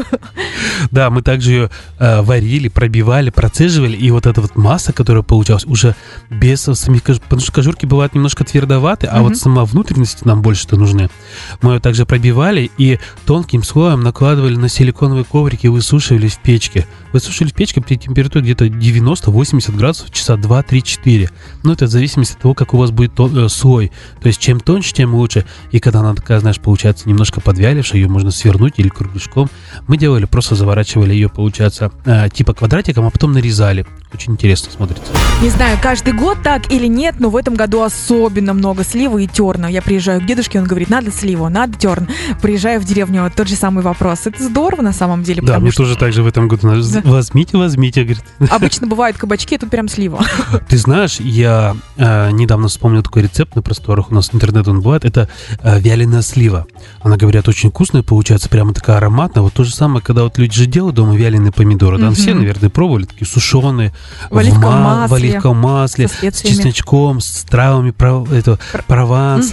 Да, 0.91 1.09
мы 1.09 1.21
также 1.21 1.51
ее 1.51 1.69
э, 1.99 2.21
варили, 2.21 2.67
пробивали, 2.67 3.29
процеживали, 3.29 3.95
и 3.95 4.11
вот 4.11 4.25
эта 4.25 4.41
вот 4.41 4.55
масса, 4.55 4.91
которая 4.91 5.23
получалась, 5.23 5.65
уже 5.65 5.95
без 6.29 6.61
самих 6.61 7.03
кож... 7.03 7.19
потому 7.19 7.41
что 7.41 7.51
кожурки 7.51 7.85
бывают 7.85 8.15
немножко 8.15 8.43
твердоваты, 8.43 9.07
а 9.07 9.21
вот 9.21 9.37
сама 9.37 9.65
внутренности 9.71 10.21
нам 10.25 10.41
больше-то 10.41 10.75
нужны. 10.77 11.09
Мы 11.61 11.73
ее 11.73 11.79
также 11.79 12.05
пробивали 12.05 12.69
и 12.77 12.99
тонким 13.25 13.63
слоем 13.63 14.01
накладывали 14.01 14.55
на 14.55 14.69
силиконовые 14.69 15.23
коврики 15.25 15.65
и 15.67 15.69
высушивали 15.69 16.27
в 16.27 16.39
печке. 16.39 16.87
Высушивали 17.13 17.49
в 17.51 17.53
печке 17.53 17.81
при 17.81 17.95
температуре 17.95 18.43
где-то 18.43 18.65
90-80 18.65 19.75
градусов 19.75 20.11
часа 20.11 20.35
2-3-4. 20.35 21.29
Ну, 21.63 21.71
это 21.73 21.85
в 21.85 21.89
зависимости 21.89 22.33
от 22.33 22.39
того, 22.41 22.53
как 22.53 22.73
у 22.73 22.77
вас 22.77 22.91
будет 22.91 23.13
то- 23.15 23.27
э, 23.45 23.49
слой. 23.49 23.91
То 24.21 24.27
есть, 24.27 24.39
чем 24.39 24.59
тоньше, 24.59 24.93
тем 24.93 25.15
лучше. 25.15 25.45
И 25.71 25.79
когда 25.79 25.99
она 25.99 26.13
такая, 26.15 26.39
знаешь, 26.39 26.59
получается 26.59 27.09
немножко 27.09 27.41
подвялившая, 27.41 28.01
ее 28.01 28.07
можно 28.07 28.31
свернуть 28.31 28.75
или 28.77 28.89
кругляшком. 28.89 29.49
Мы 29.87 29.97
делали, 29.97 30.25
просто 30.25 30.55
заворачивали 30.55 31.13
ее, 31.13 31.29
получается, 31.29 31.91
э, 32.05 32.29
типа 32.29 32.53
квадратиком, 32.53 33.05
а 33.05 33.09
потом 33.09 33.31
нарезали. 33.33 33.85
Очень 34.13 34.33
интересно 34.33 34.71
смотрится. 34.71 35.11
Не 35.41 35.49
знаю, 35.49 35.77
каждый 35.81 36.13
год 36.13 36.37
так 36.43 36.71
или 36.71 36.87
нет, 36.87 37.15
но 37.19 37.29
в 37.29 37.35
этом 37.35 37.53
году 37.55 37.81
особенно 37.83 38.53
много 38.53 38.83
сливы 38.83 39.23
и 39.23 39.27
терна. 39.59 39.67
Я 39.71 39.81
приезжаю 39.81 40.21
к 40.21 40.25
дедушке, 40.25 40.59
он 40.59 40.65
говорит, 40.65 40.89
надо 40.89 41.11
сливу, 41.11 41.49
надо 41.49 41.77
терн. 41.77 42.07
Приезжаю 42.41 42.79
в 42.79 42.85
деревню, 42.85 43.31
тот 43.35 43.47
же 43.47 43.55
самый 43.55 43.83
вопрос. 43.83 44.21
Это 44.25 44.41
здорово 44.43 44.81
на 44.81 44.93
самом 44.93 45.23
деле, 45.23 45.41
Да, 45.41 45.59
мне 45.59 45.71
что 45.71 45.83
тоже 45.83 45.97
так 45.97 46.13
же 46.13 46.23
в 46.23 46.27
этом 46.27 46.47
году. 46.47 46.59
Да. 46.91 47.01
Возьмите, 47.03 47.57
возьмите, 47.57 48.03
говорит. 48.03 48.23
обычно 48.49 48.87
бывают 48.87 49.17
кабачки, 49.17 49.55
а 49.55 49.59
тут 49.59 49.69
прям 49.69 49.87
слива. 49.87 50.23
Ты 50.69 50.77
знаешь, 50.77 51.19
я 51.19 51.75
э, 51.97 52.31
недавно 52.31 52.67
вспомнил 52.67 53.03
такой 53.03 53.23
рецепт 53.23 53.55
на 53.55 53.61
просторах, 53.61 54.11
у 54.11 54.15
нас 54.15 54.29
интернет 54.33 54.67
он 54.67 54.81
бывает, 54.81 55.05
это 55.05 55.29
э, 55.61 55.79
вяленая 55.79 56.21
слива. 56.21 56.65
Она, 57.01 57.17
говорят, 57.17 57.47
очень 57.47 57.69
вкусная, 57.69 58.03
получается, 58.03 58.49
прямо 58.49 58.73
такая 58.73 58.97
ароматная. 58.97 59.43
Вот 59.43 59.53
то 59.53 59.63
же 59.63 59.73
самое, 59.73 60.01
когда 60.03 60.23
вот 60.23 60.37
люди 60.37 60.53
же 60.55 60.65
делают 60.65 60.95
дома 60.95 61.15
вяленые 61.15 61.51
помидоры, 61.51 61.97
да, 61.97 62.05
Мгм. 62.07 62.15
все, 62.15 62.33
наверное, 62.33 62.69
пробовали, 62.69 63.05
такие 63.05 63.27
сушеные, 63.27 63.93
В 64.29 64.37
оливковом 64.37 64.81
ма- 64.81 65.07
в 65.07 65.11
масле. 65.11 65.29
оливковом 65.31 65.57
масле, 65.57 66.07
с 66.07 66.41
чесночком, 66.41 67.19
с 67.19 67.43
травами 67.43 67.91
пров- 67.91 68.31
этого, 68.31 68.59
Пр- 68.71 68.83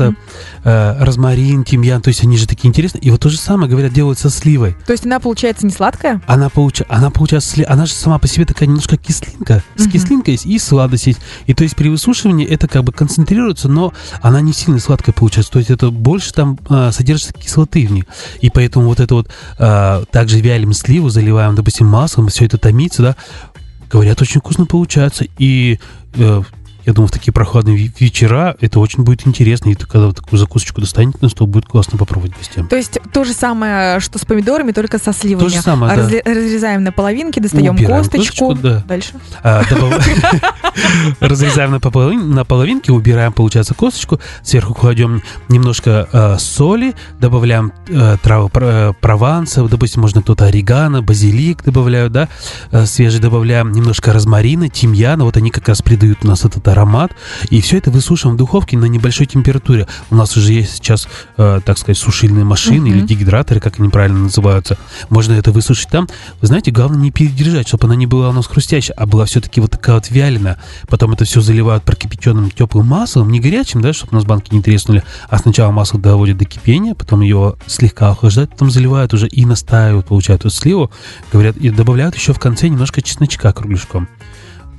Мгм. 0.04 0.16
э, 0.64 1.04
розмарин, 1.04 1.64
тимьян, 1.64 2.00
то 2.02 2.08
есть 2.08 2.22
они 2.22 2.36
же 2.36 2.46
такие 2.46 2.68
интересные. 2.68 3.02
И 3.02 3.10
вот 3.10 3.20
то 3.20 3.28
же 3.28 3.38
самое, 3.38 3.70
говорят, 3.70 3.92
делают 3.92 4.18
со 4.18 4.30
сливой. 4.30 4.76
То 4.86 4.92
есть 4.92 5.04
она 5.06 5.20
получается 5.20 5.66
не 5.66 5.72
сладкая? 5.72 6.20
Она, 6.26 6.48
получа... 6.48 6.84
она 6.88 7.10
получается, 7.10 7.50
сли- 7.56 7.64
она 7.64 7.86
же 7.86 7.92
сама 7.92 8.18
по 8.18 8.28
себе 8.28 8.44
такая 8.44 8.68
немножко 8.68 8.96
кислинка, 8.96 9.62
с 9.76 9.88
кислинкой 9.88 10.34
есть 10.34 10.46
и 10.46 10.58
сладость 10.58 11.06
есть. 11.06 11.20
И 11.46 11.54
то 11.54 11.62
есть 11.64 11.76
при 11.76 11.88
высушивании 11.88 12.46
это 12.46 12.68
как 12.68 12.84
бы 12.84 12.92
концентрируется, 12.92 13.68
но 13.68 13.92
она 14.22 14.40
не 14.40 14.52
сильно 14.52 14.78
сладкая 14.80 15.14
получается. 15.14 15.52
То 15.52 15.58
есть 15.58 15.70
это 15.70 15.90
больше 15.90 16.32
там 16.32 16.58
а, 16.68 16.92
содержится 16.92 17.32
кислоты 17.32 17.86
в 17.86 17.92
ней. 17.92 18.04
И 18.40 18.50
поэтому 18.50 18.86
вот 18.86 19.00
это 19.00 19.14
вот 19.14 19.30
а, 19.58 20.04
также 20.10 20.40
вялим 20.40 20.72
сливу, 20.72 21.08
заливаем, 21.08 21.54
допустим, 21.54 21.86
маслом, 21.86 22.28
все 22.28 22.44
это 22.44 22.58
томится, 22.58 23.02
да, 23.02 23.16
говорят, 23.90 24.20
очень 24.20 24.40
вкусно 24.40 24.66
получается. 24.66 25.26
И 25.38 25.78
э, 26.14 26.42
я 26.86 26.92
думаю, 26.92 27.08
в 27.08 27.10
такие 27.10 27.32
прохладные 27.32 27.76
ве- 27.76 27.92
вечера 27.98 28.56
это 28.60 28.80
очень 28.80 29.02
будет 29.02 29.26
интересно. 29.26 29.70
И 29.70 29.74
ты, 29.74 29.86
когда 29.86 30.06
вот 30.06 30.16
такую 30.16 30.38
закусочку 30.38 30.80
достанете 30.80 31.18
на 31.20 31.28
стол, 31.28 31.46
будет 31.48 31.66
классно 31.66 31.98
попробовать 31.98 32.36
гостям. 32.36 32.68
То 32.68 32.76
есть 32.76 32.98
то 33.12 33.24
же 33.24 33.32
самое, 33.32 34.00
что 34.00 34.18
с 34.18 34.24
помидорами, 34.24 34.72
только 34.72 34.98
со 34.98 35.12
сливами. 35.12 35.44
То 35.44 35.48
же 35.54 35.60
самое, 35.60 35.94
да. 35.96 36.02
Разре- 36.02 36.22
Разрезаем 36.24 36.84
на 36.84 36.92
половинки, 36.92 37.40
достаем 37.40 37.74
Убираем 37.74 38.02
косточку. 38.04 38.46
косточку, 38.48 38.54
да. 38.68 38.84
Дальше. 38.86 39.12
А, 39.42 39.62
Разрезаем 41.20 41.70
на, 41.72 41.80
половинки, 42.44 42.90
убираем, 42.90 43.32
получается, 43.32 43.74
косточку, 43.74 44.20
сверху 44.42 44.74
кладем 44.74 45.22
немножко 45.48 46.08
э, 46.12 46.36
соли, 46.38 46.94
добавляем 47.20 47.72
травы 48.22 48.48
пр- 48.48 48.64
э, 48.64 48.92
прованса, 49.00 49.64
допустим, 49.66 50.02
можно 50.02 50.22
кто-то 50.22 50.46
орегано, 50.46 51.02
базилик 51.02 51.64
добавляют, 51.64 52.12
да, 52.12 52.28
э, 52.70 52.86
свежий 52.86 53.20
добавляем 53.20 53.72
немножко 53.72 54.12
розмарина, 54.12 54.68
тимьяна, 54.68 55.24
вот 55.24 55.36
они 55.36 55.50
как 55.50 55.68
раз 55.68 55.82
придают 55.82 56.18
у 56.24 56.28
нас 56.28 56.44
этот 56.44 56.66
аромат, 56.68 56.75
и 57.50 57.60
все 57.60 57.78
это 57.78 57.90
высушиваем 57.90 58.36
в 58.36 58.38
духовке 58.38 58.76
на 58.76 58.86
небольшой 58.86 59.26
температуре. 59.26 59.86
У 60.10 60.16
нас 60.16 60.36
уже 60.36 60.52
есть 60.52 60.74
сейчас, 60.76 61.08
э, 61.36 61.60
так 61.64 61.78
сказать, 61.78 61.98
сушильные 61.98 62.44
машины 62.44 62.88
Мгм. 62.88 62.98
или 62.98 63.00
дегидраторы, 63.06 63.60
как 63.60 63.78
они 63.78 63.88
правильно 63.88 64.18
называются. 64.18 64.78
Можно 65.08 65.32
это 65.34 65.52
высушить 65.52 65.88
там. 65.88 66.08
Вы 66.40 66.46
знаете, 66.46 66.70
главное 66.70 66.98
не 66.98 67.10
передержать, 67.10 67.68
чтобы 67.68 67.86
она 67.86 67.96
не 67.96 68.06
была 68.06 68.28
у 68.30 68.32
нас 68.32 68.46
хрустящая, 68.46 68.96
а 68.96 69.06
была 69.06 69.24
все-таки 69.24 69.60
вот 69.60 69.70
такая 69.70 69.96
вот 69.96 70.10
вяленая. 70.10 70.58
Потом 70.88 71.12
это 71.12 71.24
все 71.24 71.40
заливают 71.40 71.84
прокипяченным 71.84 72.50
теплым 72.50 72.86
маслом, 72.86 73.30
не 73.30 73.40
горячим, 73.40 73.80
да, 73.80 73.92
чтобы 73.92 74.12
у 74.12 74.14
нас 74.16 74.24
банки 74.24 74.54
не 74.54 74.62
треснули, 74.62 75.02
а 75.28 75.38
сначала 75.38 75.70
масло 75.70 75.98
доводят 76.00 76.38
до 76.38 76.44
кипения, 76.44 76.94
потом 76.94 77.20
его 77.20 77.56
слегка 77.66 78.10
охлаждают, 78.10 78.50
потом 78.50 78.70
заливают 78.70 79.14
уже 79.14 79.26
и 79.28 79.44
настаивают, 79.44 80.06
получают 80.06 80.42
эту 80.42 80.50
сливу, 80.50 80.90
говорят, 81.32 81.56
и 81.56 81.70
добавляют 81.70 82.14
еще 82.14 82.32
в 82.32 82.38
конце 82.38 82.68
немножко 82.68 83.02
чесночка 83.02 83.52
кругляшком. 83.52 84.08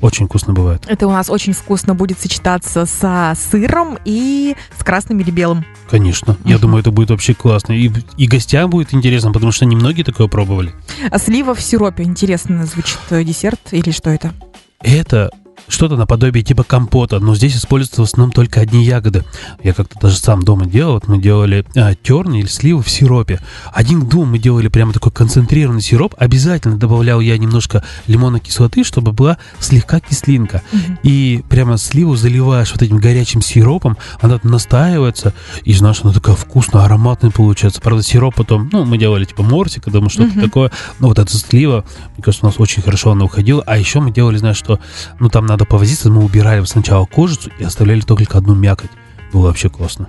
Очень 0.02 0.28
вкусно 0.28 0.54
бывает. 0.54 0.84
Это 0.88 1.08
у 1.08 1.12
нас 1.12 1.30
очень 1.30 1.54
вкусно 1.54 1.96
будет 1.96 2.20
сочетаться 2.20 2.86
со 2.86 3.34
сыром 3.36 3.98
и 4.06 4.56
с 4.80 4.84
красным 4.84 5.20
или 5.20 5.32
белым. 5.32 5.66
Конечно. 5.90 6.38
Я 6.46 6.54
Мгм. 6.56 6.62
думаю, 6.62 6.82
это 6.82 6.92
будет 6.92 7.10
вообще 7.10 7.34
классно. 7.34 7.74
И, 7.74 7.92
и 8.18 8.28
гостям 8.28 8.70
будет 8.70 8.94
интересно, 8.94 9.32
потому 9.32 9.52
что 9.52 9.66
немногие 9.66 10.06
такое 10.06 10.28
пробовали. 10.28 10.74
А 11.10 11.18
слива 11.18 11.56
в 11.56 11.62
сиропе. 11.62 12.04
Интересно 12.04 12.66
звучит 12.66 13.00
э, 13.10 13.24
десерт 13.24 13.60
или 13.72 13.92
что 13.92 14.10
это? 14.10 14.34
Это 14.82 15.32
что-то 15.68 15.96
наподобие 15.98 16.44
типа 16.44 16.64
компота, 16.64 17.20
но 17.20 17.36
здесь 17.36 17.56
используются 17.56 18.02
в 18.02 18.06
основном 18.06 18.32
только 18.32 18.62
одни 18.62 18.84
ягоды. 18.84 19.24
Я 19.64 19.74
как-то 19.74 20.00
даже 20.00 20.18
сам 20.18 20.44
дома 20.44 20.66
делал. 20.66 20.94
Вот 20.94 21.08
мы 21.08 21.18
делали 21.18 21.66
а, 21.76 21.94
терн 21.96 22.34
или 22.34 22.48
сливы 22.48 22.82
в 22.84 22.90
сиропе. 22.90 23.40
Один 23.74 24.02
к 24.02 24.10
двум 24.10 24.32
мы 24.32 24.40
делали 24.40 24.68
прямо 24.68 24.94
такой 24.94 25.12
концентрированный 25.12 25.82
сироп. 25.82 26.16
Обязательно 26.18 26.78
добавлял 26.78 27.20
я 27.20 27.38
немножко 27.38 27.84
лимонной 28.08 28.40
кислоты, 28.40 28.84
чтобы 28.84 29.12
была 29.12 29.38
слегка 29.60 30.00
кислинка. 30.00 30.62
И 31.04 31.44
прямо 31.50 31.78
сливу 31.78 32.16
заливаешь 32.16 32.72
вот 32.72 32.82
этим 32.82 32.98
горячим 32.98 33.42
сиропом, 33.42 33.98
она 34.22 34.40
настаивается, 34.44 35.34
и 35.64 35.74
знаешь, 35.74 36.00
она 36.04 36.14
такая 36.14 36.36
вкусная, 36.36 36.84
ароматная 36.84 37.32
получается. 37.32 37.82
Правда, 37.82 38.04
сироп 38.04 38.36
потом, 38.36 38.70
ну, 38.72 38.86
мы 38.86 38.98
делали 38.98 39.26
типа 39.26 39.44
мортика, 39.44 39.92
думаю, 39.92 40.10
что-то 40.10 40.30
Мгм. 40.32 40.42
такое. 40.42 40.72
Но 41.00 41.08
вот 41.08 41.20
эта 41.20 41.36
слива, 41.38 41.84
мне 42.16 42.24
кажется, 42.24 42.46
у 42.46 42.50
нас 42.50 42.60
очень 42.60 42.82
хорошо 42.82 43.12
она 43.12 43.26
уходила. 43.26 43.64
А 43.66 43.78
еще 43.78 44.00
мы 44.00 44.12
делали, 44.12 44.38
знаешь, 44.38 44.58
что, 44.58 44.80
ну, 45.20 45.30
там 45.30 45.46
надо 45.58 45.66
повозиться, 45.66 46.12
мы 46.12 46.24
убирали 46.24 46.64
сначала 46.66 47.08
кожицу 47.08 47.50
и 47.58 47.64
оставляли 47.64 48.02
только 48.02 48.38
одну 48.38 48.54
мякоть. 48.54 48.92
Было 49.34 49.48
вообще 49.48 49.70
классно. 49.70 50.08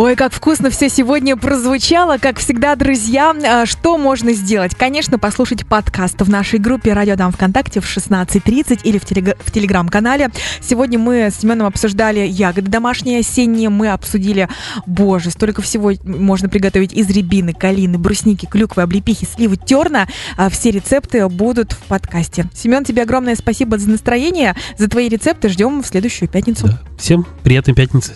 Ой, 0.00 0.16
как 0.16 0.32
вкусно 0.32 0.70
все 0.70 0.88
сегодня 0.88 1.36
прозвучало. 1.36 2.16
Как 2.16 2.38
всегда, 2.38 2.74
друзья, 2.74 3.36
а, 3.46 3.66
что 3.66 3.98
можно 3.98 4.32
сделать? 4.32 4.74
Конечно, 4.74 5.18
послушать 5.18 5.66
подкаст 5.66 6.22
в 6.22 6.30
нашей 6.30 6.58
группе 6.58 6.94
«Радио 6.94 7.16
Дам 7.16 7.32
ВКонтакте» 7.32 7.82
в 7.82 7.84
16.30 7.84 8.80
или 8.82 8.96
в, 8.96 9.04
телег- 9.04 9.36
в 9.38 9.52
Телеграм-канале. 9.52 10.30
Сегодня 10.62 10.98
мы 10.98 11.28
с 11.30 11.40
Семеном 11.40 11.66
обсуждали 11.66 12.20
ягоды 12.20 12.70
домашние, 12.70 13.18
осенние. 13.18 13.68
Мы 13.68 13.88
обсудили, 13.88 14.48
боже, 14.86 15.30
столько 15.30 15.60
всего 15.60 15.92
можно 16.02 16.48
приготовить 16.48 16.94
из 16.94 17.10
рябины, 17.10 17.52
калины, 17.52 17.98
брусники, 17.98 18.46
клюквы, 18.46 18.80
облепихи, 18.80 19.26
сливы, 19.26 19.58
терна. 19.58 20.08
А 20.38 20.48
Все 20.48 20.70
рецепты 20.70 21.28
будут 21.28 21.72
в 21.72 21.78
подкасте. 21.80 22.46
Семен, 22.54 22.86
тебе 22.86 23.02
огромное 23.02 23.36
спасибо 23.36 23.76
за 23.76 23.90
настроение, 23.90 24.56
за 24.78 24.88
твои 24.88 25.10
рецепты. 25.10 25.50
Ждем 25.50 25.82
в 25.82 25.86
следующую 25.86 26.30
пятницу. 26.30 26.68
Да. 26.68 26.80
Всем 26.96 27.26
приятной 27.42 27.74
пятницы. 27.74 28.14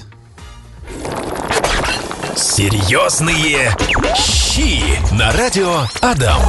Серьезные 2.36 3.76
щи 4.16 4.82
на 5.14 5.30
радио 5.32 5.86
Адам. 6.00 6.40